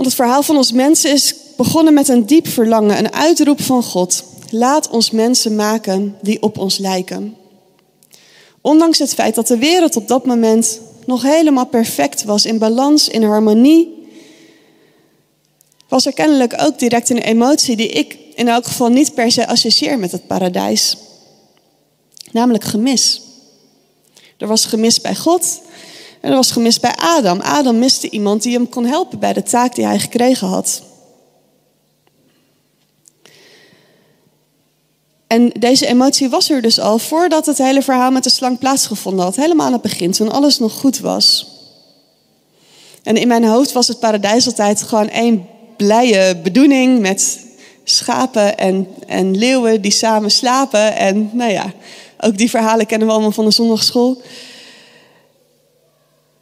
Want 0.00 0.12
het 0.12 0.20
verhaal 0.20 0.42
van 0.42 0.56
ons 0.56 0.72
mensen 0.72 1.12
is 1.12 1.34
begonnen 1.56 1.94
met 1.94 2.08
een 2.08 2.26
diep 2.26 2.48
verlangen, 2.48 2.98
een 2.98 3.12
uitroep 3.12 3.60
van 3.60 3.82
God. 3.82 4.24
Laat 4.50 4.88
ons 4.88 5.10
mensen 5.10 5.54
maken 5.54 6.16
die 6.22 6.42
op 6.42 6.58
ons 6.58 6.78
lijken. 6.78 7.36
Ondanks 8.60 8.98
het 8.98 9.14
feit 9.14 9.34
dat 9.34 9.46
de 9.46 9.58
wereld 9.58 9.96
op 9.96 10.08
dat 10.08 10.26
moment 10.26 10.80
nog 11.06 11.22
helemaal 11.22 11.66
perfect 11.66 12.24
was, 12.24 12.44
in 12.44 12.58
balans, 12.58 13.08
in 13.08 13.22
harmonie, 13.22 14.08
was 15.88 16.06
er 16.06 16.12
kennelijk 16.12 16.54
ook 16.62 16.78
direct 16.78 17.10
een 17.10 17.22
emotie 17.22 17.76
die 17.76 17.88
ik 17.88 18.18
in 18.34 18.48
elk 18.48 18.66
geval 18.66 18.88
niet 18.88 19.14
per 19.14 19.32
se 19.32 19.46
associeer 19.46 19.98
met 19.98 20.12
het 20.12 20.26
paradijs. 20.26 20.96
Namelijk 22.32 22.64
gemis. 22.64 23.20
Er 24.36 24.46
was 24.46 24.64
gemis 24.64 25.00
bij 25.00 25.16
God 25.16 25.60
en 26.20 26.30
er 26.30 26.36
was 26.36 26.50
gemis 26.50 26.80
bij 26.80 26.94
Adam. 26.96 27.40
Adam 27.40 27.78
miste 27.78 28.10
iemand 28.10 28.42
die 28.42 28.52
hem 28.52 28.68
kon 28.68 28.84
helpen 28.84 29.18
bij 29.18 29.32
de 29.32 29.42
taak 29.42 29.74
die 29.74 29.84
hij 29.84 29.98
gekregen 29.98 30.48
had. 30.48 30.82
En 35.26 35.50
deze 35.58 35.86
emotie 35.86 36.28
was 36.28 36.50
er 36.50 36.62
dus 36.62 36.80
al 36.80 36.98
voordat 36.98 37.46
het 37.46 37.58
hele 37.58 37.82
verhaal 37.82 38.10
met 38.10 38.24
de 38.24 38.30
slang 38.30 38.58
plaatsgevonden 38.58 39.24
had. 39.24 39.36
Helemaal 39.36 39.66
aan 39.66 39.72
het 39.72 39.82
begin, 39.82 40.12
toen 40.12 40.32
alles 40.32 40.58
nog 40.58 40.72
goed 40.72 40.98
was. 40.98 41.46
En 43.02 43.16
in 43.16 43.28
mijn 43.28 43.44
hoofd 43.44 43.72
was 43.72 43.88
het 43.88 43.98
paradijs 44.00 44.46
altijd 44.46 44.82
gewoon 44.82 45.08
één 45.08 45.46
blije 45.76 46.36
bedoeling 46.36 47.00
met 47.00 47.46
schapen 47.84 48.58
en, 48.58 48.88
en 49.06 49.36
leeuwen 49.36 49.80
die 49.80 49.90
samen 49.90 50.30
slapen. 50.30 50.96
En 50.96 51.30
nou 51.32 51.52
ja, 51.52 51.72
ook 52.20 52.38
die 52.38 52.50
verhalen 52.50 52.86
kennen 52.86 53.06
we 53.06 53.12
allemaal 53.12 53.32
van 53.32 53.44
de 53.44 53.50
zondagschool. 53.50 54.22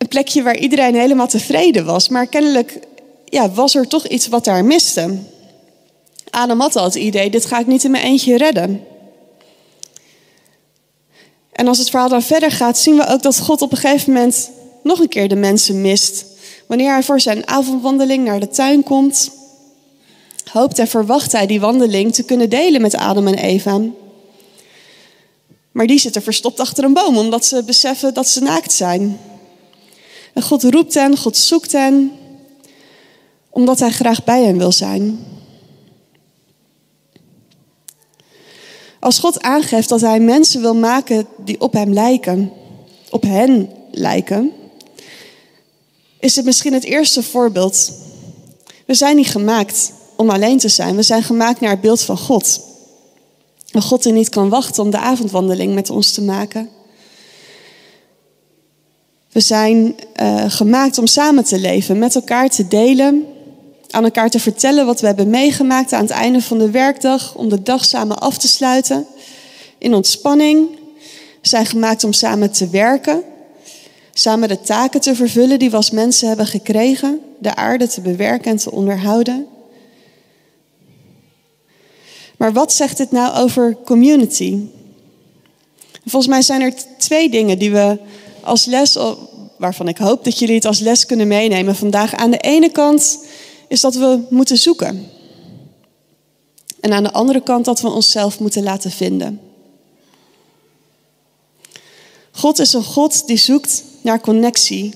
Een 0.09 0.15
plekje 0.15 0.43
waar 0.43 0.59
iedereen 0.59 0.95
helemaal 0.95 1.27
tevreden 1.27 1.85
was. 1.85 2.09
Maar 2.09 2.27
kennelijk 2.27 2.79
ja, 3.25 3.51
was 3.51 3.75
er 3.75 3.87
toch 3.89 4.07
iets 4.07 4.29
wat 4.29 4.45
daar 4.45 4.65
miste. 4.65 5.19
Adam 6.31 6.61
had 6.61 6.77
al 6.77 6.85
het 6.85 6.95
idee, 6.95 7.31
dit 7.31 7.45
ga 7.45 7.59
ik 7.59 7.67
niet 7.67 7.85
in 7.85 7.91
mijn 7.91 8.05
eentje 8.05 8.37
redden. 8.37 8.85
En 11.53 11.69
als 11.69 11.79
het 11.79 11.91
verhaal 11.91 12.09
dan 12.09 12.23
verder 12.23 12.51
gaat, 12.51 12.79
zien 12.79 12.97
we 12.97 13.07
ook 13.07 13.23
dat 13.23 13.39
God 13.39 13.63
op 13.63 13.73
een 13.73 13.79
gegeven 13.79 14.13
moment 14.13 14.51
nog 14.83 14.99
een 14.99 15.09
keer 15.09 15.29
de 15.29 15.37
mensen 15.37 15.81
mist. 15.81 16.25
Wanneer 16.67 16.93
hij 16.93 17.03
voor 17.03 17.21
zijn 17.21 17.47
avondwandeling 17.47 18.25
naar 18.25 18.41
de 18.41 18.49
tuin 18.49 18.83
komt, 18.83 19.31
hoopt 20.53 20.79
en 20.79 20.89
verwacht 20.89 21.33
hij 21.33 21.47
die 21.47 21.61
wandeling 21.61 22.15
te 22.15 22.23
kunnen 22.23 22.51
delen 22.51 22.81
met 22.81 22.97
Adam 22.97 23.27
en 23.27 23.39
Eva. 23.39 23.81
Maar 25.73 25.87
die 25.87 25.99
zitten 25.99 26.23
verstopt 26.23 26.61
achter 26.61 26.85
een 26.85 26.93
boom, 26.93 27.17
omdat 27.17 27.45
ze 27.45 27.63
beseffen 27.63 28.15
dat 28.15 28.29
ze 28.29 28.41
naakt 28.41 28.73
zijn. 28.73 29.19
En 30.39 30.45
God 30.45 30.63
roept 30.63 30.95
hen, 30.95 31.17
God 31.17 31.37
zoekt 31.37 31.73
hen, 31.73 32.13
omdat 33.51 33.79
hij 33.79 33.91
graag 33.91 34.25
bij 34.25 34.45
hen 34.45 34.59
wil 34.59 34.73
zijn. 34.73 35.19
Als 39.01 39.19
God 39.19 39.43
aangeeft 39.43 39.89
dat 39.89 40.01
hij 40.01 40.21
mensen 40.21 40.61
wil 40.61 40.75
maken 40.75 41.27
die 41.37 41.61
op 41.61 41.73
hem 41.73 41.93
lijken, 41.93 42.53
op 43.11 43.23
hen 43.23 43.71
lijken, 43.91 44.53
is 46.21 46.37
het 46.37 46.45
misschien 46.45 46.73
het 46.73 46.85
eerste 46.85 47.23
voorbeeld. 47.23 47.93
We 48.87 48.95
zijn 48.95 49.17
niet 49.17 49.31
gemaakt 49.31 49.93
om 50.17 50.31
alleen 50.31 50.59
te 50.59 50.69
zijn. 50.69 50.97
We 50.97 51.03
zijn 51.03 51.23
gemaakt 51.23 51.61
naar 51.61 51.71
het 51.71 51.81
beeld 51.81 52.03
van 52.03 52.19
God. 52.19 52.61
Een 53.71 53.83
God 53.83 54.03
die 54.03 54.13
niet 54.13 54.29
kan 54.29 54.49
wachten 54.49 54.83
om 54.83 54.91
de 54.91 54.99
avondwandeling 54.99 55.75
met 55.75 55.91
ons 55.91 56.13
te 56.13 56.23
maken. 56.23 56.78
We 59.39 59.45
zijn 59.45 59.97
uh, 60.21 60.45
gemaakt 60.49 60.99
om 60.99 61.07
samen 61.07 61.45
te 61.45 61.59
leven, 61.59 61.99
met 61.99 62.15
elkaar 62.15 62.49
te 62.49 62.69
delen, 62.69 63.27
aan 63.91 64.05
elkaar 64.05 64.31
te 64.31 64.41
vertellen 64.41 64.87
wat 64.87 65.01
we 65.01 65.07
hebben 65.07 65.31
meegemaakt 65.31 65.93
aan 65.93 66.03
het 66.03 66.11
einde 66.11 66.43
van 66.43 66.59
de 66.59 66.71
werkdag, 66.71 67.35
om 67.35 67.49
de 67.49 67.63
dag 67.63 67.85
samen 67.85 68.19
af 68.19 68.39
te 68.39 68.49
sluiten. 68.49 69.07
In 69.79 69.95
ontspanning. 69.95 70.69
We 71.43 71.49
zijn 71.49 71.67
gemaakt 71.67 72.05
om 72.05 72.13
samen 72.13 72.51
te 72.51 72.69
werken, 72.69 73.23
samen 74.13 74.49
de 74.49 74.61
taken 74.61 75.01
te 75.01 75.15
vervullen 75.15 75.59
die 75.59 75.71
we 75.71 75.77
als 75.77 75.91
mensen 75.91 76.29
hebben 76.29 76.47
gekregen, 76.47 77.21
de 77.39 77.55
aarde 77.55 77.89
te 77.89 78.01
bewerken 78.01 78.51
en 78.51 78.57
te 78.57 78.73
onderhouden. 78.73 79.47
Maar 82.37 82.53
wat 82.53 82.73
zegt 82.73 82.97
dit 82.97 83.11
nou 83.11 83.37
over 83.37 83.77
community? 83.85 84.59
Volgens 86.05 86.33
mij 86.33 86.43
zijn 86.43 86.61
er 86.61 86.73
twee 86.97 87.31
dingen 87.31 87.59
die 87.59 87.71
we 87.71 87.99
als 88.49 88.65
les, 88.65 88.97
waarvan 89.59 89.89
ik 89.89 89.99
hoop 89.99 90.25
dat 90.25 90.39
jullie 90.39 90.55
het 90.55 90.65
als 90.65 90.81
les 90.81 91.07
kunnen 91.07 91.29
meenemen 91.29 91.77
vandaag. 91.77 92.15
Aan 92.15 92.31
de 92.31 92.39
ene 92.39 92.71
kant 92.71 93.19
is 93.69 93.81
dat 93.81 93.95
we 93.95 94.21
moeten 94.31 94.59
zoeken. 94.59 95.11
En 96.81 96.93
aan 96.93 97.03
de 97.03 97.13
andere 97.13 97.43
kant 97.43 97.65
dat 97.65 97.81
we 97.81 97.89
onszelf 97.89 98.41
moeten 98.41 98.63
laten 98.63 98.91
vinden. 98.91 99.41
God 102.31 102.59
is 102.59 102.73
een 102.73 102.85
God 102.85 103.27
die 103.27 103.37
zoekt 103.37 103.85
naar 104.03 104.21
connectie. 104.21 104.95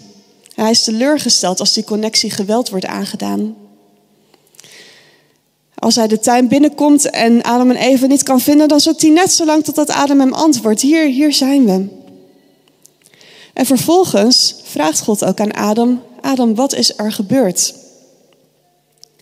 Hij 0.55 0.71
is 0.71 0.83
teleurgesteld 0.85 1.61
als 1.61 1.73
die 1.73 1.85
connectie 1.85 2.31
geweld 2.31 2.71
wordt 2.71 2.87
aangedaan. 2.87 3.57
Als 5.75 5.97
hij 5.97 6.09
de 6.09 6.19
tuin 6.19 6.49
binnenkomt 6.49 7.11
en 7.11 7.43
Adam 7.43 7.71
en 7.71 7.77
Eva 7.77 8.07
niet 8.07 8.23
kan 8.23 8.41
vinden, 8.41 8.69
dan 8.69 8.81
zoekt 8.81 9.03
hij 9.03 9.11
net 9.11 9.33
zo 9.33 9.45
lang 9.45 9.65
totdat 9.65 9.91
Adam 9.91 10.21
hem 10.21 10.33
antwoordt. 10.33 10.81
Hier, 10.81 11.07
hier 11.09 11.33
zijn 11.33 11.65
we. 11.65 12.02
En 13.63 13.69
vervolgens 13.69 14.55
vraagt 14.63 15.01
God 15.01 15.25
ook 15.25 15.41
aan 15.41 15.53
Adam: 15.53 16.03
Adam, 16.21 16.55
wat 16.55 16.75
is 16.75 16.99
er 16.99 17.13
gebeurd? 17.13 17.75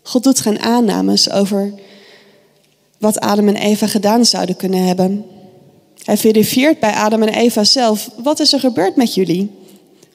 God 0.03 0.23
doet 0.23 0.41
geen 0.41 0.61
aannames 0.61 1.31
over 1.31 1.73
wat 2.99 3.21
Adam 3.21 3.49
en 3.49 3.57
Eva 3.57 3.87
gedaan 3.87 4.25
zouden 4.25 4.57
kunnen 4.57 4.87
hebben. 4.87 5.25
Hij 6.05 6.17
verifieert 6.17 6.81
bij 6.81 6.93
Adam 6.93 7.23
en 7.23 7.35
Eva 7.35 7.65
zelf: 7.65 8.11
wat 8.23 8.41
is 8.41 8.53
er 8.53 8.61
gebeurd 8.61 8.97
met 8.97 9.15
jullie? 9.15 9.51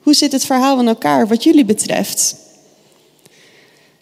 Hoe 0.01 0.13
zit 0.13 0.31
het 0.31 0.45
verhaal 0.45 0.79
in 0.79 0.87
elkaar 0.87 1.27
wat 1.27 1.43
jullie 1.43 1.65
betreft? 1.65 2.35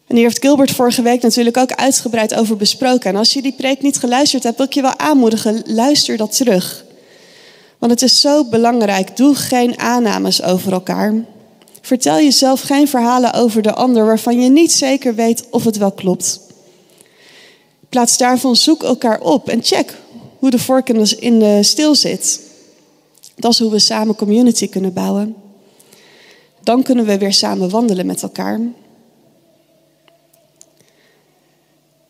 En 0.07 0.15
hier 0.15 0.25
heeft 0.25 0.41
Gilbert 0.41 0.71
vorige 0.71 1.01
week 1.01 1.21
natuurlijk 1.21 1.57
ook 1.57 1.71
uitgebreid 1.71 2.33
over 2.33 2.57
besproken. 2.57 3.09
En 3.09 3.15
als 3.15 3.33
je 3.33 3.41
die 3.41 3.55
preek 3.57 3.81
niet 3.81 3.97
geluisterd 3.97 4.43
hebt, 4.43 4.57
wil 4.57 4.65
ik 4.65 4.73
je 4.73 4.81
wel 4.81 4.97
aanmoedigen, 4.97 5.63
luister 5.65 6.17
dat 6.17 6.37
terug. 6.37 6.85
Want 7.83 7.95
het 8.01 8.11
is 8.11 8.21
zo 8.21 8.45
belangrijk. 8.45 9.17
Doe 9.17 9.35
geen 9.35 9.79
aannames 9.79 10.41
over 10.41 10.71
elkaar. 10.71 11.13
Vertel 11.81 12.15
jezelf 12.15 12.61
geen 12.61 12.87
verhalen 12.87 13.33
over 13.33 13.61
de 13.61 13.73
ander 13.73 14.05
waarvan 14.05 14.41
je 14.41 14.49
niet 14.49 14.71
zeker 14.71 15.15
weet 15.15 15.45
of 15.49 15.63
het 15.63 15.77
wel 15.77 15.91
klopt. 15.91 16.39
In 17.81 17.87
plaats 17.89 18.17
daarvan 18.17 18.55
zoek 18.55 18.83
elkaar 18.83 19.19
op 19.21 19.49
en 19.49 19.63
check 19.63 19.97
hoe 20.39 20.49
de 20.49 20.59
vork 20.59 20.89
in 21.19 21.39
de 21.39 21.63
stil 21.63 21.95
zit. 21.95 22.41
Dat 23.35 23.51
is 23.51 23.59
hoe 23.59 23.71
we 23.71 23.79
samen 23.79 24.15
community 24.15 24.69
kunnen 24.69 24.93
bouwen. 24.93 25.35
Dan 26.61 26.83
kunnen 26.83 27.05
we 27.05 27.17
weer 27.17 27.33
samen 27.33 27.69
wandelen 27.69 28.05
met 28.05 28.23
elkaar. 28.23 28.59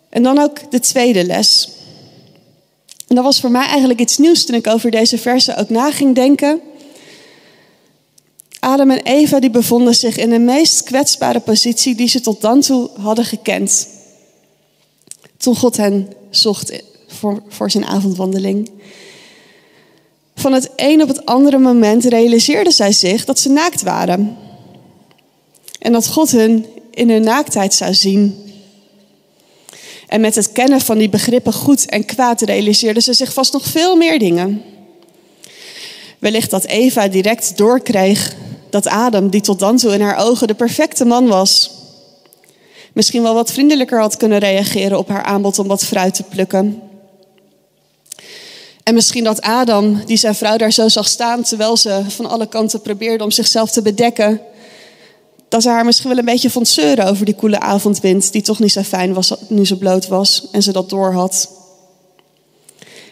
En 0.10 0.24
dan 0.24 0.40
ook 0.40 0.72
de 0.72 0.80
tweede 0.80 1.26
les. 1.26 1.70
En 3.13 3.19
dat 3.19 3.28
was 3.28 3.39
voor 3.39 3.52
mij 3.52 3.65
eigenlijk 3.65 3.99
iets 3.99 4.17
nieuws 4.17 4.45
toen 4.45 4.56
ik 4.56 4.67
over 4.67 4.91
deze 4.91 5.17
versen 5.17 5.58
ook 5.58 5.69
na 5.69 5.91
ging 5.91 6.15
denken. 6.15 6.62
Adam 8.60 8.91
en 8.91 9.04
Eva 9.04 9.39
die 9.39 9.49
bevonden 9.49 9.95
zich 9.95 10.17
in 10.17 10.30
de 10.30 10.39
meest 10.39 10.84
kwetsbare 10.84 11.39
positie 11.39 11.95
die 11.95 12.08
ze 12.08 12.21
tot 12.21 12.41
dan 12.41 12.62
toe 12.62 12.89
hadden 12.99 13.26
gekend. 13.26 13.88
Toen 15.38 15.56
God 15.56 15.78
hen 15.78 16.13
zocht 16.30 16.84
voor, 17.08 17.43
voor 17.47 17.71
zijn 17.71 17.86
avondwandeling. 17.86 18.71
Van 20.36 20.54
het 20.54 20.69
een 20.76 21.02
op 21.02 21.08
het 21.08 21.26
andere 21.26 21.58
moment 21.58 22.04
realiseerden 22.04 22.73
zij 22.73 22.91
zich 22.91 23.26
dat 23.26 23.39
ze 23.39 23.49
naakt 23.49 23.82
waren. 23.82 24.38
En 25.80 25.91
dat 25.91 26.08
God 26.08 26.32
hun 26.32 26.65
in 26.91 27.10
hun 27.10 27.23
naaktheid 27.23 27.73
zou 27.73 27.93
zien. 27.93 28.42
En 30.08 30.22
met 30.22 30.36
het 30.36 30.52
kennen 30.52 30.82
van 30.82 30.98
die 30.98 31.10
begrippen 31.10 31.54
goed 31.54 31.86
en 31.86 32.06
kwaad 32.06 32.42
realiseerden 32.42 33.04
ze 33.04 33.13
zich 33.13 33.34
vast 33.34 33.54
nog 33.54 33.66
veel 33.66 33.96
meer 33.96 34.20
dingen. 34.20 34.62
Wellicht 36.20 36.50
dat 36.50 36.66
Eva 36.66 37.08
direct 37.08 37.58
doorkreeg 37.58 38.36
dat 38.70 38.88
Adam, 38.88 39.30
die 39.30 39.42
tot 39.42 39.60
dan 39.60 39.78
toe 39.78 39.94
in 39.94 40.02
haar 40.02 40.26
ogen 40.26 40.48
de 40.48 40.54
perfecte 40.54 41.06
man 41.06 41.28
was, 41.28 41.72
misschien 42.94 43.24
wel 43.24 43.34
wat 43.34 43.52
vriendelijker 43.52 44.00
had 44.00 44.18
kunnen 44.18 44.39
reageren 44.39 44.98
op 44.98 45.08
haar 45.08 45.24
aanbod 45.24 45.60
om 45.60 45.68
wat 45.68 45.84
fruit 45.84 46.13
te 46.13 46.24
plukken. 46.24 46.82
En 48.84 48.94
misschien 48.94 49.24
dat 49.24 49.42
Adam, 49.42 50.02
die 50.06 50.18
zijn 50.18 50.36
vrouw 50.36 50.58
daar 50.58 50.72
zo 50.72 50.88
zag 50.88 51.08
staan 51.08 51.44
terwijl 51.44 51.78
ze 51.78 52.02
van 52.08 52.26
alle 52.26 52.48
kanten 52.48 52.82
probeerde 52.82 53.24
om 53.24 53.32
zichzelf 53.32 53.72
te 53.72 53.82
bedekken, 53.82 54.42
Dat 55.54 55.63
hij 55.63 55.74
haar 55.74 55.86
misschien 55.86 56.10
wel 56.10 56.18
een 56.18 56.26
beetje 56.26 56.50
vond 56.50 56.68
zeuren 56.68 57.06
over 57.06 57.26
die 57.26 57.36
koele 57.36 57.60
avondwind, 57.60 58.32
die 58.32 58.42
toch 58.42 58.60
niet 58.60 58.72
zo 58.72 58.82
fijn 58.82 59.13
was 59.13 59.34
nu 59.48 59.66
ze 59.66 59.78
bloot 59.78 60.08
was 60.08 60.48
en 60.52 60.63
ze 60.63 60.72
dat 60.72 60.89
door 60.89 61.13
had. 61.13 61.50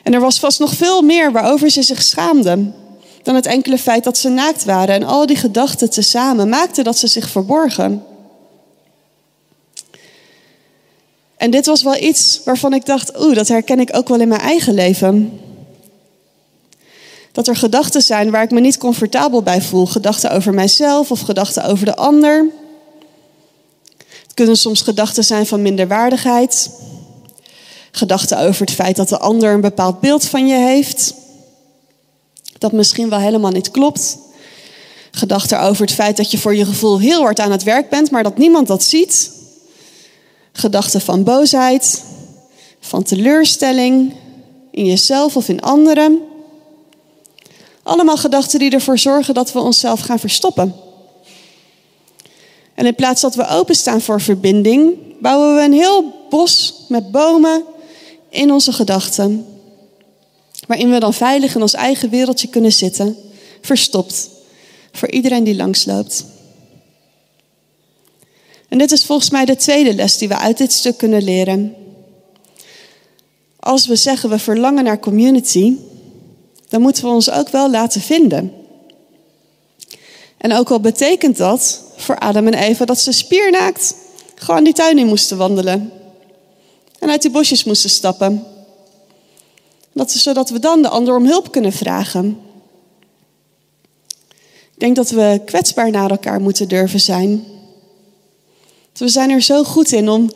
En 0.03 0.13
er 0.13 0.19
was 0.19 0.39
vast 0.39 0.59
nog 0.59 0.73
veel 0.73 1.01
meer 1.01 1.31
waarover 1.31 1.69
ze 1.69 1.81
zich 1.81 2.01
schaamde 2.01 2.71
dan 3.23 3.35
het 3.35 3.45
enkele 3.45 3.77
feit 3.77 4.03
dat 4.03 4.17
ze 4.17 4.29
naakt 4.29 4.63
waren. 4.63 4.95
En 4.95 5.03
al 5.03 5.25
die 5.25 5.35
gedachten 5.35 5.89
tezamen 5.89 6.49
maakten 6.49 6.83
dat 6.83 6.97
ze 6.97 7.07
zich 7.07 7.29
verborgen. 7.29 8.03
En 11.37 11.51
dit 11.51 11.65
was 11.65 11.83
wel 11.83 11.97
iets 11.97 12.41
waarvan 12.45 12.73
ik 12.73 12.85
dacht, 12.85 13.19
oeh, 13.19 13.35
dat 13.35 13.47
herken 13.47 13.79
ik 13.79 13.95
ook 13.95 14.07
wel 14.07 14.19
in 14.19 14.27
mijn 14.27 14.41
eigen 14.41 14.73
leven. 14.73 15.39
Dat 17.31 17.47
er 17.47 17.55
gedachten 17.55 18.01
zijn 18.01 18.31
waar 18.31 18.43
ik 18.43 18.51
me 18.51 18.59
niet 18.59 18.77
comfortabel 18.77 19.41
bij 19.41 19.61
voel. 19.61 19.85
Gedachten 19.85 20.31
over 20.31 20.53
mijzelf 20.53 21.11
of 21.11 21.19
gedachten 21.19 21.63
over 21.63 21.85
de 21.85 21.95
ander. 21.95 22.49
Het 24.21 24.33
kunnen 24.33 24.57
soms 24.57 24.81
gedachten 24.81 25.23
zijn 25.23 25.45
van 25.45 25.61
minderwaardigheid. 25.61 26.69
Gedachten 27.91 28.39
over 28.39 28.61
het 28.61 28.75
feit 28.75 28.95
dat 28.95 29.09
de 29.09 29.17
ander 29.17 29.53
een 29.53 29.61
bepaald 29.61 29.99
beeld 29.99 30.25
van 30.25 30.47
je 30.47 30.55
heeft. 30.55 31.13
Dat 32.57 32.71
misschien 32.71 33.09
wel 33.09 33.19
helemaal 33.19 33.51
niet 33.51 33.71
klopt. 33.71 34.17
Gedachten 35.11 35.61
over 35.61 35.85
het 35.85 35.93
feit 35.93 36.17
dat 36.17 36.31
je 36.31 36.37
voor 36.37 36.55
je 36.55 36.65
gevoel 36.65 36.99
heel 36.99 37.21
hard 37.21 37.39
aan 37.39 37.51
het 37.51 37.63
werk 37.63 37.89
bent, 37.89 38.11
maar 38.11 38.23
dat 38.23 38.37
niemand 38.37 38.67
dat 38.67 38.83
ziet. 38.83 39.31
Gedachten 40.51 41.01
van 41.01 41.23
boosheid, 41.23 42.03
van 42.79 43.03
teleurstelling 43.03 44.13
in 44.71 44.85
jezelf 44.85 45.35
of 45.35 45.49
in 45.49 45.61
anderen. 45.61 46.30
Allemaal 47.83 48.17
gedachten 48.17 48.59
die 48.59 48.71
ervoor 48.71 48.99
zorgen 48.99 49.33
dat 49.33 49.51
we 49.51 49.59
onszelf 49.59 49.99
gaan 49.99 50.19
verstoppen. 50.19 50.75
En 52.73 52.85
in 52.85 52.95
plaats 52.95 53.21
dat 53.21 53.35
we 53.35 53.47
openstaan 53.47 54.01
voor 54.01 54.21
verbinding, 54.21 54.97
bouwen 55.19 55.55
we 55.55 55.61
een 55.61 55.73
heel 55.73 56.25
bos 56.29 56.73
met 56.87 57.11
bomen 57.11 57.63
in 58.29 58.51
onze 58.51 58.71
gedachten. 58.73 59.45
Waarin 60.67 60.91
we 60.91 60.99
dan 60.99 61.13
veilig 61.13 61.55
in 61.55 61.61
ons 61.61 61.73
eigen 61.73 62.09
wereldje 62.09 62.47
kunnen 62.47 62.71
zitten, 62.71 63.17
verstopt, 63.61 64.29
voor 64.91 65.09
iedereen 65.09 65.43
die 65.43 65.55
langsloopt. 65.55 66.25
En 68.67 68.77
dit 68.77 68.91
is 68.91 69.05
volgens 69.05 69.29
mij 69.29 69.45
de 69.45 69.55
tweede 69.55 69.93
les 69.93 70.17
die 70.17 70.27
we 70.27 70.37
uit 70.37 70.57
dit 70.57 70.71
stuk 70.71 70.97
kunnen 70.97 71.23
leren. 71.23 71.75
Als 73.59 73.87
we 73.87 73.95
zeggen 73.95 74.29
we 74.29 74.39
verlangen 74.39 74.83
naar 74.83 74.99
community, 74.99 75.77
dan 76.71 76.81
moeten 76.81 77.03
we 77.03 77.09
ons 77.09 77.31
ook 77.31 77.49
wel 77.49 77.69
laten 77.69 78.01
vinden. 78.01 78.53
En 80.37 80.53
ook 80.53 80.71
al 80.71 80.79
betekent 80.79 81.37
dat 81.37 81.83
voor 81.95 82.17
Adam 82.17 82.47
en 82.47 82.53
Eva 82.53 82.85
dat 82.85 82.99
ze 82.99 83.11
spiernaakt 83.11 83.95
gewoon 84.35 84.63
die 84.63 84.73
tuin 84.73 84.97
in 84.97 85.07
moesten 85.07 85.37
wandelen. 85.37 85.91
En 86.99 87.09
uit 87.09 87.21
die 87.21 87.31
bosjes 87.31 87.63
moesten 87.63 87.89
stappen. 87.89 88.43
Dat, 89.93 90.11
zodat 90.11 90.49
we 90.49 90.59
dan 90.59 90.81
de 90.81 90.87
ander 90.87 91.15
om 91.15 91.25
hulp 91.25 91.51
kunnen 91.51 91.73
vragen. 91.73 92.39
Ik 94.73 94.79
denk 94.79 94.95
dat 94.95 95.09
we 95.09 95.41
kwetsbaar 95.45 95.91
naar 95.91 96.09
elkaar 96.09 96.41
moeten 96.41 96.67
durven 96.67 96.99
zijn. 96.99 97.45
We 98.93 99.07
zijn 99.07 99.29
er 99.29 99.41
zo 99.41 99.63
goed 99.63 99.91
in 99.91 100.09
om 100.09 100.21
een 100.21 100.33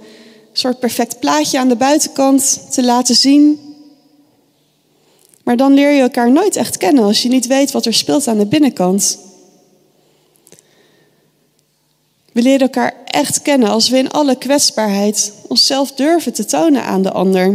soort 0.53 0.79
perfect 0.79 1.19
plaatje 1.19 1.59
aan 1.59 1.67
de 1.67 1.75
buitenkant 1.75 2.71
te 2.71 2.83
laten 2.83 3.15
zien. 3.15 3.64
Maar 5.45 5.57
dan 5.57 5.73
leer 5.73 5.91
je 5.91 6.01
elkaar 6.01 6.31
nooit 6.31 6.55
echt 6.55 6.77
kennen 6.77 7.03
als 7.03 7.21
je 7.21 7.29
niet 7.29 7.47
weet 7.47 7.71
wat 7.71 7.85
er 7.85 7.93
speelt 7.93 8.27
aan 8.27 8.37
de 8.37 8.45
binnenkant. 8.45 9.17
We 12.31 12.41
leren 12.41 12.59
elkaar 12.59 12.93
echt 13.05 13.41
kennen 13.41 13.69
als 13.69 13.89
we 13.89 13.97
in 13.97 14.11
alle 14.11 14.37
kwetsbaarheid 14.37 15.33
onszelf 15.47 15.91
durven 15.91 16.33
te 16.33 16.45
tonen 16.45 16.83
aan 16.83 17.01
de 17.01 17.11
ander. 17.11 17.45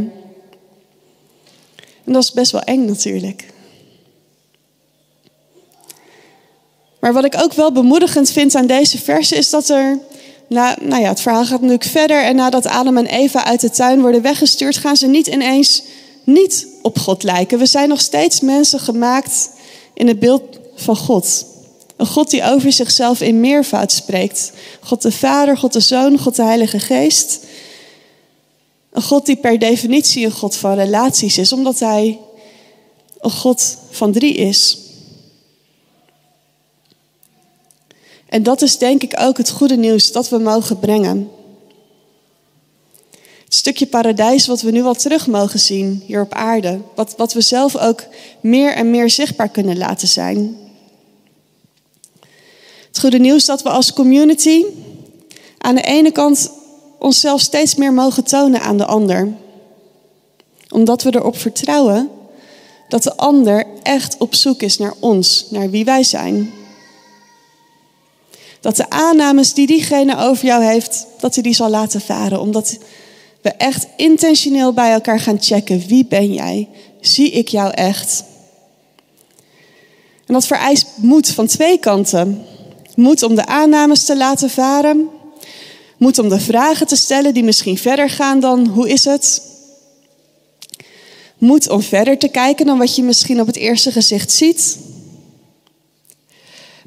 En 2.04 2.12
dat 2.12 2.22
is 2.22 2.32
best 2.32 2.52
wel 2.52 2.62
eng 2.62 2.84
natuurlijk. 2.84 3.46
Maar 7.00 7.12
wat 7.12 7.24
ik 7.24 7.42
ook 7.42 7.52
wel 7.52 7.72
bemoedigend 7.72 8.30
vind 8.30 8.54
aan 8.54 8.66
deze 8.66 8.98
verse 8.98 9.36
is 9.36 9.50
dat 9.50 9.68
er 9.68 9.98
na, 10.46 10.76
nou 10.80 11.02
ja, 11.02 11.08
het 11.08 11.20
verhaal 11.20 11.44
gaat 11.44 11.60
natuurlijk 11.60 11.90
verder. 11.90 12.22
En 12.22 12.36
nadat 12.36 12.66
Adam 12.66 12.96
en 12.96 13.06
Eva 13.06 13.44
uit 13.44 13.60
de 13.60 13.70
tuin 13.70 14.00
worden 14.00 14.22
weggestuurd, 14.22 14.76
gaan 14.76 14.96
ze 14.96 15.06
niet 15.06 15.26
ineens 15.26 15.82
niet 16.24 16.66
op 16.82 16.98
God 16.98 17.22
lijken. 17.22 17.58
We 17.58 17.66
zijn 17.66 17.88
nog 17.88 18.00
steeds 18.00 18.40
mensen 18.40 18.80
gemaakt 18.80 19.50
in 19.94 20.08
het 20.08 20.18
beeld 20.18 20.42
van 20.74 20.96
God. 20.96 21.44
Een 21.96 22.06
God 22.06 22.30
die 22.30 22.42
over 22.42 22.72
zichzelf 22.72 23.20
in 23.20 23.40
meervoud 23.40 23.92
spreekt. 23.92 24.52
God 24.80 25.02
de 25.02 25.12
Vader, 25.12 25.58
God 25.58 25.72
de 25.72 25.80
Zoon, 25.80 26.18
God 26.18 26.36
de 26.36 26.42
Heilige 26.42 26.78
Geest. 26.78 27.38
Een 28.92 29.02
God 29.02 29.26
die 29.26 29.36
per 29.36 29.58
definitie 29.58 30.24
een 30.24 30.32
God 30.32 30.56
van 30.56 30.74
relaties 30.74 31.38
is, 31.38 31.52
omdat 31.52 31.78
Hij 31.78 32.18
een 33.20 33.30
God 33.30 33.76
van 33.90 34.12
drie 34.12 34.34
is. 34.34 34.78
En 38.26 38.42
dat 38.42 38.62
is 38.62 38.78
denk 38.78 39.02
ik 39.02 39.20
ook 39.20 39.36
het 39.36 39.50
goede 39.50 39.76
nieuws 39.76 40.12
dat 40.12 40.28
we 40.28 40.38
mogen 40.38 40.78
brengen. 40.78 41.30
Het 43.50 43.58
stukje 43.58 43.86
paradijs 43.86 44.46
wat 44.46 44.60
we 44.60 44.70
nu 44.70 44.82
al 44.82 44.94
terug 44.94 45.26
mogen 45.26 45.58
zien 45.58 46.02
hier 46.06 46.20
op 46.20 46.32
aarde. 46.32 46.80
Wat, 46.94 47.14
wat 47.16 47.32
we 47.32 47.40
zelf 47.40 47.76
ook 47.76 48.04
meer 48.40 48.74
en 48.74 48.90
meer 48.90 49.10
zichtbaar 49.10 49.48
kunnen 49.48 49.78
laten 49.78 50.08
zijn. 50.08 50.56
Het 52.86 52.98
goede 53.00 53.18
nieuws 53.18 53.44
dat 53.44 53.62
we 53.62 53.68
als 53.68 53.92
community 53.92 54.64
aan 55.58 55.74
de 55.74 55.82
ene 55.82 56.10
kant 56.10 56.50
onszelf 56.98 57.40
steeds 57.40 57.74
meer 57.74 57.92
mogen 57.92 58.24
tonen 58.24 58.60
aan 58.60 58.76
de 58.76 58.84
ander. 58.84 59.32
Omdat 60.68 61.02
we 61.02 61.14
erop 61.14 61.36
vertrouwen 61.36 62.10
dat 62.88 63.02
de 63.02 63.16
ander 63.16 63.66
echt 63.82 64.16
op 64.18 64.34
zoek 64.34 64.62
is 64.62 64.78
naar 64.78 64.94
ons, 64.98 65.46
naar 65.48 65.70
wie 65.70 65.84
wij 65.84 66.02
zijn. 66.02 66.52
Dat 68.60 68.76
de 68.76 68.90
aannames 68.90 69.54
die 69.54 69.66
diegene 69.66 70.16
over 70.18 70.44
jou 70.44 70.64
heeft, 70.64 71.06
dat 71.20 71.34
hij 71.34 71.42
die 71.42 71.54
zal 71.54 71.70
laten 71.70 72.00
varen. 72.00 72.40
Omdat 72.40 72.78
we 73.42 73.50
echt 73.50 73.86
intentioneel 73.96 74.72
bij 74.72 74.92
elkaar 74.92 75.20
gaan 75.20 75.42
checken. 75.42 75.86
Wie 75.86 76.04
ben 76.04 76.32
jij? 76.32 76.68
Zie 77.00 77.30
ik 77.30 77.48
jou 77.48 77.72
echt? 77.72 78.24
En 80.26 80.34
dat 80.34 80.46
vereist 80.46 80.86
moed 80.96 81.28
van 81.28 81.46
twee 81.46 81.78
kanten. 81.78 82.44
Moed 82.94 83.22
om 83.22 83.34
de 83.34 83.46
aannames 83.46 84.04
te 84.04 84.16
laten 84.16 84.50
varen. 84.50 85.08
Moed 85.96 86.18
om 86.18 86.28
de 86.28 86.40
vragen 86.40 86.86
te 86.86 86.96
stellen 86.96 87.34
die 87.34 87.44
misschien 87.44 87.78
verder 87.78 88.10
gaan 88.10 88.40
dan 88.40 88.66
hoe 88.66 88.88
is 88.88 89.04
het? 89.04 89.42
Moed 91.38 91.68
om 91.68 91.82
verder 91.82 92.18
te 92.18 92.28
kijken 92.28 92.66
dan 92.66 92.78
wat 92.78 92.96
je 92.96 93.02
misschien 93.02 93.40
op 93.40 93.46
het 93.46 93.56
eerste 93.56 93.92
gezicht 93.92 94.32
ziet. 94.32 94.78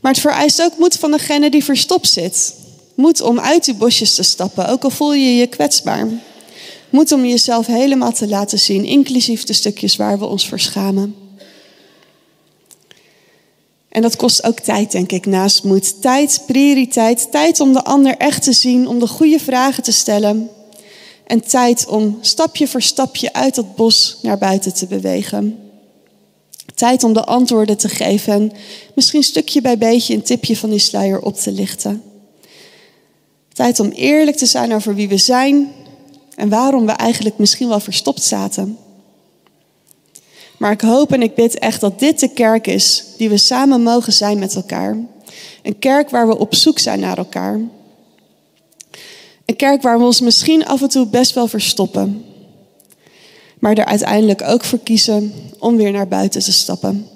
Maar 0.01 0.11
het 0.11 0.21
vereist 0.21 0.61
ook 0.61 0.77
moed 0.77 0.97
van 0.97 1.11
degene 1.11 1.49
die 1.49 1.63
verstopt 1.63 2.09
zit. 2.09 2.53
Moed 2.95 3.21
om 3.21 3.39
uit 3.39 3.65
die 3.65 3.73
bosjes 3.73 4.15
te 4.15 4.23
stappen, 4.23 4.67
ook 4.67 4.83
al 4.83 4.89
voel 4.89 5.13
je 5.13 5.35
je 5.35 5.47
kwetsbaar. 5.47 6.07
Moed 6.93 7.11
om 7.11 7.25
jezelf 7.25 7.67
helemaal 7.67 8.11
te 8.11 8.27
laten 8.27 8.59
zien, 8.59 8.85
inclusief 8.85 9.43
de 9.43 9.53
stukjes 9.53 9.95
waar 9.95 10.19
we 10.19 10.25
ons 10.25 10.47
voor 10.47 10.59
schamen. 10.59 11.15
En 13.89 14.01
dat 14.01 14.15
kost 14.15 14.43
ook 14.43 14.59
tijd, 14.59 14.91
denk 14.91 15.11
ik, 15.11 15.25
naast 15.25 15.63
moed. 15.63 16.01
Tijd, 16.01 16.43
prioriteit. 16.45 17.31
Tijd 17.31 17.59
om 17.59 17.73
de 17.73 17.83
ander 17.83 18.17
echt 18.17 18.43
te 18.43 18.53
zien, 18.53 18.87
om 18.87 18.99
de 18.99 19.07
goede 19.07 19.39
vragen 19.39 19.83
te 19.83 19.91
stellen. 19.91 20.49
En 21.27 21.41
tijd 21.47 21.87
om 21.87 22.17
stapje 22.21 22.67
voor 22.67 22.81
stapje 22.81 23.33
uit 23.33 23.55
dat 23.55 23.75
bos 23.75 24.17
naar 24.21 24.37
buiten 24.37 24.73
te 24.73 24.85
bewegen. 24.85 25.59
Tijd 26.75 27.03
om 27.03 27.13
de 27.13 27.23
antwoorden 27.23 27.77
te 27.77 27.89
geven 27.89 28.33
en 28.33 28.51
misschien 28.95 29.23
stukje 29.23 29.61
bij 29.61 29.77
beetje 29.77 30.13
een 30.13 30.23
tipje 30.23 30.57
van 30.57 30.69
die 30.69 30.79
sluier 30.79 31.21
op 31.21 31.35
te 31.35 31.51
lichten. 31.51 32.03
Tijd 33.53 33.79
om 33.79 33.89
eerlijk 33.89 34.37
te 34.37 34.45
zijn 34.45 34.73
over 34.73 34.95
wie 34.95 35.07
we 35.07 35.17
zijn 35.17 35.71
en 36.35 36.49
waarom 36.49 36.85
we 36.85 36.91
eigenlijk 36.91 37.37
misschien 37.37 37.67
wel 37.67 37.79
verstopt 37.79 38.23
zaten. 38.23 38.77
Maar 40.57 40.71
ik 40.71 40.81
hoop 40.81 41.11
en 41.11 41.21
ik 41.21 41.35
bid 41.35 41.59
echt 41.59 41.81
dat 41.81 41.99
dit 41.99 42.19
de 42.19 42.29
kerk 42.29 42.67
is 42.67 43.03
die 43.17 43.29
we 43.29 43.37
samen 43.37 43.81
mogen 43.81 44.13
zijn 44.13 44.39
met 44.39 44.55
elkaar. 44.55 44.97
Een 45.63 45.79
kerk 45.79 46.09
waar 46.09 46.27
we 46.27 46.37
op 46.37 46.55
zoek 46.55 46.79
zijn 46.79 46.99
naar 46.99 47.17
elkaar. 47.17 47.59
Een 49.45 49.55
kerk 49.55 49.81
waar 49.81 49.97
we 49.97 50.05
ons 50.05 50.21
misschien 50.21 50.65
af 50.65 50.81
en 50.81 50.89
toe 50.89 51.07
best 51.07 51.33
wel 51.33 51.47
verstoppen 51.47 52.25
maar 53.63 53.77
er 53.77 53.85
uiteindelijk 53.85 54.41
ook 54.41 54.63
voor 54.63 54.79
kiezen 54.79 55.33
om 55.59 55.75
weer 55.75 55.91
naar 55.91 56.07
buiten 56.07 56.41
te 56.41 56.51
stappen. 56.51 57.07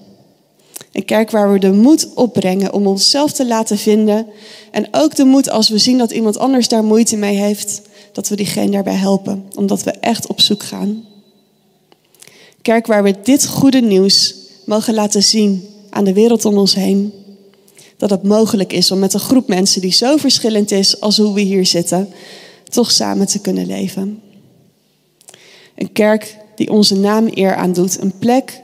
Een 0.92 1.06
kerk 1.06 1.32
waar 1.32 1.52
we 1.52 1.60
de 1.60 1.72
moed 1.72 2.14
opbrengen 2.14 2.74
om 2.74 2.88
onszelf 2.88 3.32
te 3.32 3.48
laten 3.48 3.78
vinden. 3.78 4.28
En 4.72 4.88
ook 4.92 5.16
de 5.16 5.24
moed 5.24 5.50
als 5.50 5.70
we 5.70 5.78
zien 5.78 5.98
dat 5.98 6.12
iemand 6.12 6.38
anders 6.38 6.68
daar 6.68 6.84
moeite 6.84 7.18
mee 7.18 7.36
heeft, 7.36 7.82
dat 8.18 8.28
we 8.28 8.36
diegene 8.36 8.72
daarbij 8.72 8.94
helpen, 8.94 9.46
omdat 9.56 9.84
we 9.84 9.92
echt 9.92 10.28
op 10.28 10.42
zoek 10.42 10.64
gaan. 10.64 11.06
Kerk 12.62 12.88
waar 12.88 13.04
we 13.04 13.16
dit 13.24 13.48
goede 13.48 13.82
nieuws 13.82 14.36
mogen 14.66 14.94
laten 14.94 15.24
zien 15.24 15.68
aan 15.90 16.04
de 16.04 16.14
wereld 16.14 16.46
om 16.46 16.58
ons 16.58 16.76
heen. 16.76 17.14
Dat 17.98 18.10
het 18.10 18.24
mogelijk 18.24 18.74
is 18.74 18.92
om 18.92 19.00
met 19.00 19.14
een 19.14 19.20
groep 19.20 19.48
mensen 19.48 19.82
die 19.82 19.92
zo 19.92 20.18
verschillend 20.18 20.72
is 20.72 21.02
als 21.02 21.18
hoe 21.18 21.34
we 21.34 21.42
hier 21.42 21.66
zitten, 21.66 22.10
toch 22.64 22.92
samen 22.92 23.28
te 23.28 23.40
kunnen 23.40 23.66
leven. 23.66 24.22
Een 25.76 25.92
kerk 25.92 26.38
die 26.56 26.72
onze 26.72 26.96
naam 26.96 27.30
eer 27.34 27.56
aandoet. 27.56 28.02
Een 28.02 28.18
plek 28.20 28.62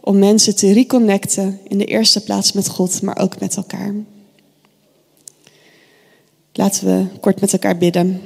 om 0.00 0.18
mensen 0.18 0.56
te 0.56 0.72
reconnecten 0.72 1.60
in 1.68 1.78
de 1.78 1.84
eerste 1.84 2.20
plaats 2.20 2.52
met 2.52 2.68
God, 2.68 3.02
maar 3.02 3.18
ook 3.18 3.40
met 3.40 3.56
elkaar. 3.56 3.94
Laten 6.52 6.86
we 6.86 7.18
kort 7.20 7.40
met 7.40 7.52
elkaar 7.52 7.78
bidden. 7.78 8.20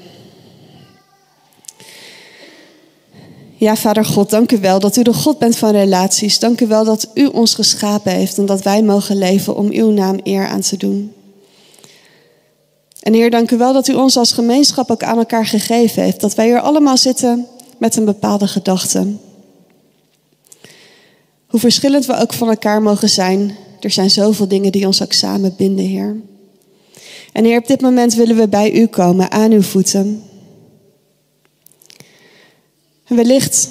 Ja, 3.61 3.77
Vader 3.77 4.05
God, 4.05 4.31
dank 4.31 4.53
u 4.53 4.59
wel 4.59 4.79
dat 4.79 4.97
u 4.97 5.03
de 5.03 5.13
God 5.13 5.39
bent 5.39 5.57
van 5.57 5.71
relaties. 5.71 6.39
Dank 6.39 6.61
u 6.61 6.67
wel 6.67 6.85
dat 6.85 7.09
u 7.15 7.27
ons 7.27 7.55
geschapen 7.55 8.13
heeft 8.13 8.39
en 8.39 8.47
dat 8.47 8.63
wij 8.63 8.83
mogen 8.83 9.19
leven 9.19 9.57
om 9.57 9.71
uw 9.71 9.91
naam 9.91 10.21
eer 10.23 10.47
aan 10.47 10.61
te 10.61 10.77
doen. 10.77 11.13
En 13.03 13.13
Heer, 13.13 13.31
dank 13.31 13.51
u 13.51 13.57
wel 13.57 13.73
dat 13.73 13.89
u 13.89 13.95
ons 13.95 14.17
als 14.17 14.33
gemeenschap 14.33 14.91
ook 14.91 15.03
aan 15.03 15.19
elkaar 15.19 15.47
gegeven 15.47 16.03
heeft. 16.03 16.21
Dat 16.21 16.35
wij 16.35 16.47
hier 16.47 16.61
allemaal 16.61 16.97
zitten 16.97 17.47
met 17.79 17.97
een 17.97 18.05
bepaalde 18.05 18.47
gedachte. 18.47 19.07
Hoe 21.47 21.61
verschillend 21.61 22.07
we 22.07 22.17
ook 22.17 22.33
van 22.33 22.49
elkaar 22.49 22.83
mogen 22.83 23.09
zijn, 23.09 23.57
er 23.81 23.91
zijn 23.91 24.11
zoveel 24.11 24.49
dingen 24.49 24.73
die 24.73 24.87
ons 24.87 25.03
ook 25.03 25.13
samen 25.13 25.55
binden, 25.57 25.85
Heer. 25.85 26.17
En 27.33 27.45
Heer, 27.45 27.59
op 27.59 27.67
dit 27.67 27.81
moment 27.81 28.15
willen 28.15 28.37
we 28.37 28.49
bij 28.49 28.73
u 28.73 28.87
komen, 28.87 29.31
aan 29.31 29.53
uw 29.53 29.63
voeten. 29.63 30.23
En 33.11 33.17
wellicht 33.17 33.69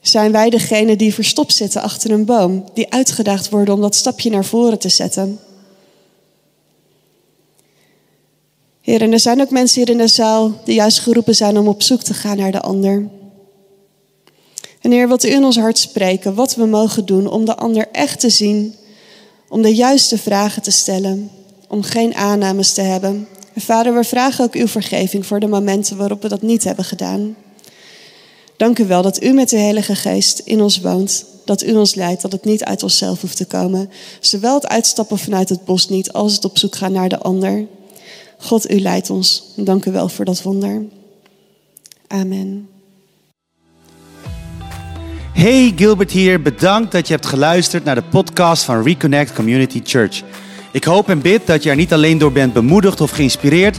zijn 0.00 0.32
wij 0.32 0.50
degene 0.50 0.96
die 0.96 1.14
verstopt 1.14 1.54
zitten 1.54 1.82
achter 1.82 2.10
een 2.10 2.24
boom, 2.24 2.64
die 2.74 2.92
uitgedaagd 2.92 3.48
worden 3.48 3.74
om 3.74 3.80
dat 3.80 3.94
stapje 3.94 4.30
naar 4.30 4.44
voren 4.44 4.78
te 4.78 4.88
zetten. 4.88 5.38
Heer, 8.80 9.02
en 9.02 9.12
er 9.12 9.20
zijn 9.20 9.40
ook 9.40 9.50
mensen 9.50 9.80
hier 9.80 9.90
in 9.90 9.98
de 9.98 10.08
zaal 10.08 10.60
die 10.64 10.74
juist 10.74 10.98
geroepen 10.98 11.34
zijn 11.34 11.58
om 11.58 11.68
op 11.68 11.82
zoek 11.82 12.02
te 12.02 12.14
gaan 12.14 12.36
naar 12.36 12.52
de 12.52 12.60
ander. 12.60 13.08
En 14.80 14.90
Heer, 14.90 15.08
wilt 15.08 15.24
u 15.24 15.28
in 15.28 15.44
ons 15.44 15.58
hart 15.58 15.78
spreken 15.78 16.34
wat 16.34 16.54
we 16.54 16.66
mogen 16.66 17.06
doen 17.06 17.26
om 17.26 17.44
de 17.44 17.56
ander 17.56 17.88
echt 17.92 18.20
te 18.20 18.30
zien, 18.30 18.74
om 19.48 19.62
de 19.62 19.74
juiste 19.74 20.18
vragen 20.18 20.62
te 20.62 20.70
stellen, 20.70 21.30
om 21.68 21.82
geen 21.82 22.14
aannames 22.14 22.72
te 22.72 22.80
hebben. 22.80 23.28
En 23.54 23.60
Vader, 23.60 23.94
we 23.94 24.04
vragen 24.04 24.44
ook 24.44 24.54
uw 24.54 24.68
vergeving 24.68 25.26
voor 25.26 25.40
de 25.40 25.46
momenten 25.46 25.96
waarop 25.96 26.22
we 26.22 26.28
dat 26.28 26.42
niet 26.42 26.64
hebben 26.64 26.84
gedaan. 26.84 27.36
Dank 28.60 28.78
u 28.78 28.86
wel 28.86 29.02
dat 29.02 29.22
u 29.22 29.32
met 29.32 29.48
de 29.48 29.58
Heilige 29.58 29.94
Geest 29.94 30.38
in 30.38 30.60
ons 30.60 30.80
woont, 30.80 31.24
dat 31.44 31.62
u 31.62 31.74
ons 31.74 31.94
leidt, 31.94 32.22
dat 32.22 32.32
het 32.32 32.44
niet 32.44 32.64
uit 32.64 32.82
onszelf 32.82 33.20
hoeft 33.20 33.36
te 33.36 33.46
komen. 33.46 33.90
Zowel 34.20 34.54
het 34.54 34.68
uitstappen 34.68 35.18
vanuit 35.18 35.48
het 35.48 35.64
bos 35.64 35.88
niet, 35.88 36.12
als 36.12 36.34
het 36.34 36.44
op 36.44 36.58
zoek 36.58 36.76
gaan 36.76 36.92
naar 36.92 37.08
de 37.08 37.18
ander. 37.18 37.66
God, 38.38 38.70
u 38.70 38.80
leidt 38.80 39.10
ons. 39.10 39.42
Dank 39.56 39.84
u 39.84 39.92
wel 39.92 40.08
voor 40.08 40.24
dat 40.24 40.42
wonder. 40.42 40.82
Amen. 42.06 42.68
Hey, 45.32 45.72
Gilbert 45.76 46.10
hier. 46.10 46.42
Bedankt 46.42 46.92
dat 46.92 47.06
je 47.06 47.12
hebt 47.12 47.26
geluisterd 47.26 47.84
naar 47.84 47.94
de 47.94 48.02
podcast 48.02 48.62
van 48.62 48.82
Reconnect 48.82 49.32
Community 49.32 49.80
Church. 49.84 50.22
Ik 50.72 50.84
hoop 50.84 51.08
en 51.08 51.20
bid 51.20 51.46
dat 51.46 51.62
je 51.62 51.70
er 51.70 51.76
niet 51.76 51.92
alleen 51.92 52.18
door 52.18 52.32
bent 52.32 52.52
bemoedigd 52.52 53.00
of 53.00 53.10
geïnspireerd, 53.10 53.78